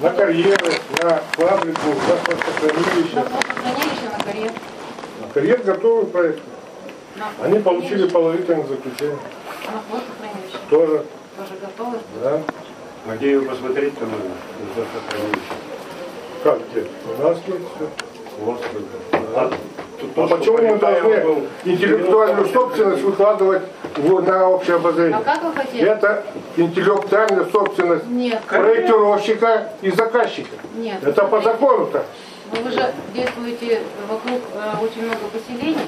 На 0.00 0.10
карьеры, 0.10 0.72
на 1.02 1.20
фабрику, 1.32 1.88
на 1.88 2.34
хранилище. 2.52 3.14
На 3.14 3.22
хранилище, 3.22 4.08
на 4.18 4.24
карьер. 4.24 4.50
На 5.20 5.28
карьер 5.32 5.62
готовы 5.62 6.06
проекты. 6.06 6.42
На 7.16 7.44
Они 7.46 7.58
получили 7.60 8.06
положительное 8.08 8.66
заключение. 8.66 9.16
На 9.64 9.82
хранилище. 9.90 10.58
Тоже, 10.68 11.04
Тоже 11.36 11.60
готовы? 11.60 11.98
да. 12.22 12.42
А 13.08 13.16
где 13.16 13.32
его 13.32 13.44
посмотреть-то? 13.50 14.04
За 14.04 14.82
сохранилище. 14.82 15.40
Как 16.42 16.58
где? 16.70 16.84
У 17.18 17.22
нас 17.22 17.36
есть 17.46 17.64
все. 17.76 17.88
Вот. 18.40 18.62
А 19.34 19.50
тут 20.00 20.10
Ну 20.16 20.28
то, 20.28 20.36
почему 20.36 20.58
мы 20.58 20.78
должны 20.78 21.16
был 21.20 21.42
интеллектуальную 21.64 22.48
собственность 22.48 23.02
выкладывать 23.02 23.62
в- 23.96 24.20
на 24.22 24.48
общее 24.48 24.74
А 24.76 24.78
обозрение? 24.78 25.20
как 25.24 25.42
вы 25.42 25.52
хотели? 25.52 25.88
Это 25.88 26.24
интеллектуальная 26.56 27.44
собственность 27.50 28.06
Нет. 28.08 28.40
проектировщика 28.42 29.72
и 29.82 29.90
заказчика. 29.90 30.56
Нет. 30.74 31.02
Это 31.02 31.24
по 31.24 31.40
закону-то. 31.40 32.04
Но 32.52 32.60
вы 32.62 32.70
же 32.70 32.92
действуете 33.14 33.80
вокруг 34.08 34.40
э, 34.54 34.84
очень 34.84 35.02
много 35.06 35.18
поселений. 35.32 35.78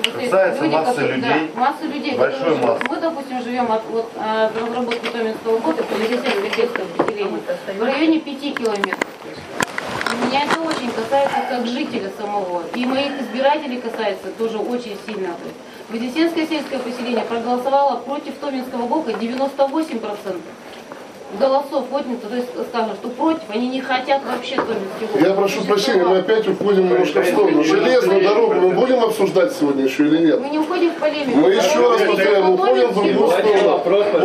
Касается 0.00 0.62
люди, 0.64 0.74
массы 0.74 0.90
которые- 0.90 1.16
людей, 1.16 1.50
да, 1.54 1.60
массы 1.60 1.84
людей, 1.84 2.16
большой 2.16 2.38
которые 2.40 2.66
массы. 2.66 2.84
Мы, 2.88 2.96
допустим, 2.96 3.42
живем 3.42 3.72
от 3.72 3.82
вот, 3.90 4.10
э, 4.16 4.48
разработки 4.60 5.06
Томинского 5.08 5.58
года, 5.58 5.82
50 5.82 6.54
сельских 6.54 6.86
поселений, 6.96 7.40
в 7.78 7.82
районе 7.82 8.20
5 8.20 8.50
километров. 8.52 8.98
Меня 10.26 10.44
это 10.44 10.60
очень 10.60 10.90
касается 10.90 11.38
как 11.48 11.66
жителя 11.66 12.10
самого. 12.18 12.62
И 12.74 12.84
моих 12.84 13.20
избирателей 13.20 13.80
касается 13.80 14.28
тоже 14.36 14.58
очень 14.58 14.96
сильно. 15.06 15.30
Вознесенское 15.90 16.46
сельское 16.46 16.78
поселение 16.78 17.24
проголосовало 17.24 17.96
против 18.00 18.34
Томинского 18.38 18.86
ГОКа 18.88 19.12
98% 19.12 20.40
голосов 21.38 21.86
поднято, 21.86 22.28
то 22.28 22.36
есть 22.36 22.48
скажем, 22.70 22.94
что 22.94 23.08
против, 23.08 23.42
они 23.48 23.68
не 23.68 23.80
хотят 23.80 24.22
вообще 24.24 24.56
Томинский 24.56 25.06
ГОК. 25.12 25.20
Я 25.20 25.34
прошу 25.34 25.64
прощения, 25.64 26.04
мы 26.04 26.18
опять 26.18 26.48
уходим 26.48 26.88
немножко 26.88 27.20
в 27.20 27.26
сторону. 27.26 27.64
Железную 27.64 28.22
дорогу 28.22 28.54
мы 28.54 28.70
будем 28.70 29.00
обсуждать 29.00 29.52
сегодня 29.52 29.84
еще 29.84 30.06
или 30.06 30.26
нет? 30.26 30.40
Мы 30.40 30.48
не 30.48 30.58
уходим 30.58 30.90
в 30.90 30.94
полемику. 30.94 31.38
Мы 31.38 31.50
еще 31.50 31.90
раз 31.90 32.00
повторяем, 32.00 32.44
мы 32.44 32.54
уходим 32.54 32.88
в 32.88 32.94
другую 32.94 33.30
сторону. 33.30 33.78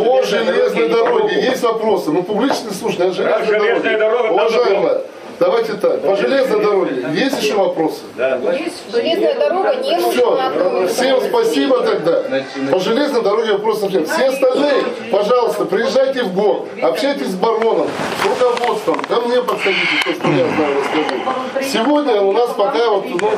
По 0.04 0.22
железной 0.22 0.88
дороге 0.88 1.42
есть 1.42 1.62
вопросы. 1.62 2.10
Ну, 2.10 2.22
публичный 2.22 2.72
слушай, 2.72 3.06
о 3.06 3.12
железной 3.12 3.46
железная 3.46 3.98
дорога, 3.98 4.32
Уважаемая, 4.32 5.00
давайте 5.38 5.74
так, 5.74 6.00
по 6.02 6.16
железной 6.16 6.62
дороге 6.62 7.06
есть 7.12 7.42
еще 7.42 7.54
вопросы? 7.54 8.02
Железная 8.16 9.34
дорога 9.38 9.74
не 9.76 9.96
нужна. 9.96 10.52
Все, 10.86 10.86
всем 10.88 11.20
спасибо 11.28 11.80
тогда. 11.80 12.22
По 12.70 12.78
железной 12.80 13.22
дороге 13.22 13.52
вопросов 13.52 13.92
нет. 13.92 14.08
Все 14.08 14.26
остальные, 14.26 14.84
пожалуйста, 15.10 15.64
приезжайте 15.64 16.22
в 16.24 16.34
ГОК, 16.34 16.66
общайтесь 16.82 17.28
с 17.28 17.34
бароном, 17.34 17.88
с 18.22 18.26
руководством, 18.26 19.00
ко 19.08 19.20
мне 19.20 19.42
подходите, 19.42 19.86
то, 20.04 20.12
что 20.12 20.28
я 20.28 20.46
знаю, 20.46 20.76
расскажу. 20.80 21.72
Сегодня 21.72 22.20
у 22.20 22.32
нас 22.32 22.50
пока 22.50 22.88
вот, 22.90 23.04
ну, 23.08 23.30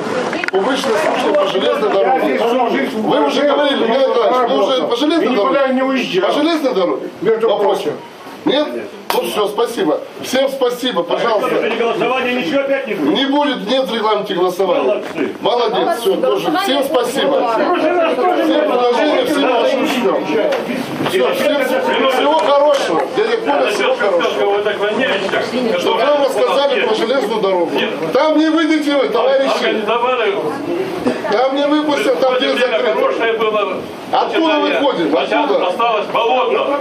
публичное 0.51 0.95
слушание 1.05 1.35
по 1.35 1.47
железной 1.47 1.91
дороге. 1.91 2.39
Вы 2.39 3.27
уже 3.27 3.43
говорили, 3.43 3.85
Михаил 3.85 4.09
Николаевич, 4.11 4.51
вы 4.51 4.59
уже 4.65 4.83
по 4.87 4.97
железной 4.97 5.37
дороге? 5.37 5.75
не 5.75 5.83
уезжал. 5.83 6.29
По 6.29 6.35
железной 6.35 6.75
дороге? 6.75 7.11
Между 7.21 7.49
Вопрос. 7.49 7.79
прочим. 7.79 7.93
Нет? 8.45 8.69
Ну 9.15 9.23
все, 9.23 9.49
спасибо. 9.49 10.01
Всем 10.23 10.49
спасибо, 10.49 11.03
пожалуйста. 11.03 11.49
При 11.49 11.77
голосовании 11.77 12.45
ничего 12.45 12.61
опять 12.61 12.87
не 12.87 12.95
будет. 12.95 13.15
Не 13.15 13.27
будет, 13.27 13.71
нет 13.71 13.89
в 13.89 13.95
регламенте 13.95 14.35
голосования. 14.35 14.83
Молодцы. 14.83 15.35
Молодец, 15.41 16.01
все, 16.01 16.17
тоже. 16.17 16.59
Всем 16.65 16.85
спасибо. 16.85 17.53
Всем 17.53 18.61
предложения, 18.67 19.25
всем 19.25 19.53
вашим 19.53 19.87
ждем. 19.87 20.51
Все, 21.09 21.33
всего 21.35 22.35
хорошего. 22.39 23.03
Дядя 23.17 23.37
Коля, 23.39 23.71
всего 23.71 23.95
хорошего. 23.95 25.79
Чтобы 25.79 25.99
вам 26.01 26.23
рассказали 26.25 26.81
про 26.87 26.95
железную 26.95 27.41
дорогу. 27.41 27.73
Там 28.13 28.39
не 28.39 28.49
выйдете 28.49 28.97
вы, 28.97 29.09
товарищи. 29.09 29.85
Там 31.31 31.57
не 31.57 31.67
выпустят, 31.67 32.21
там 32.21 32.37
где 32.37 32.57
закрыто. 32.57 33.83
Откуда 34.13 34.59
выходим? 34.61 35.17
А 35.17 35.23
Откуда? 35.23 35.67
осталось 35.67 36.07
болото. 36.07 36.81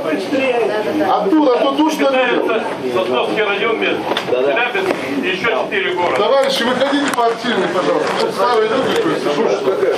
Оттуда, 1.09 1.57
тут. 1.57 1.91
Считается 1.91 2.63
Сосновский 2.93 3.43
район, 3.43 3.79
Челябинск 3.79 4.95
еще 5.23 5.57
четыре 5.63 5.93
города. 5.93 6.17
Товарищи, 6.17 6.63
выходите 6.63 7.11
поактивнее, 7.15 7.67
пожалуйста. 7.73 8.07
Тут 8.19 8.33
старые 8.33 8.69
люди, 8.69 9.01
то 9.01 9.09
есть, 9.09 9.23
слушайте. 9.33 9.95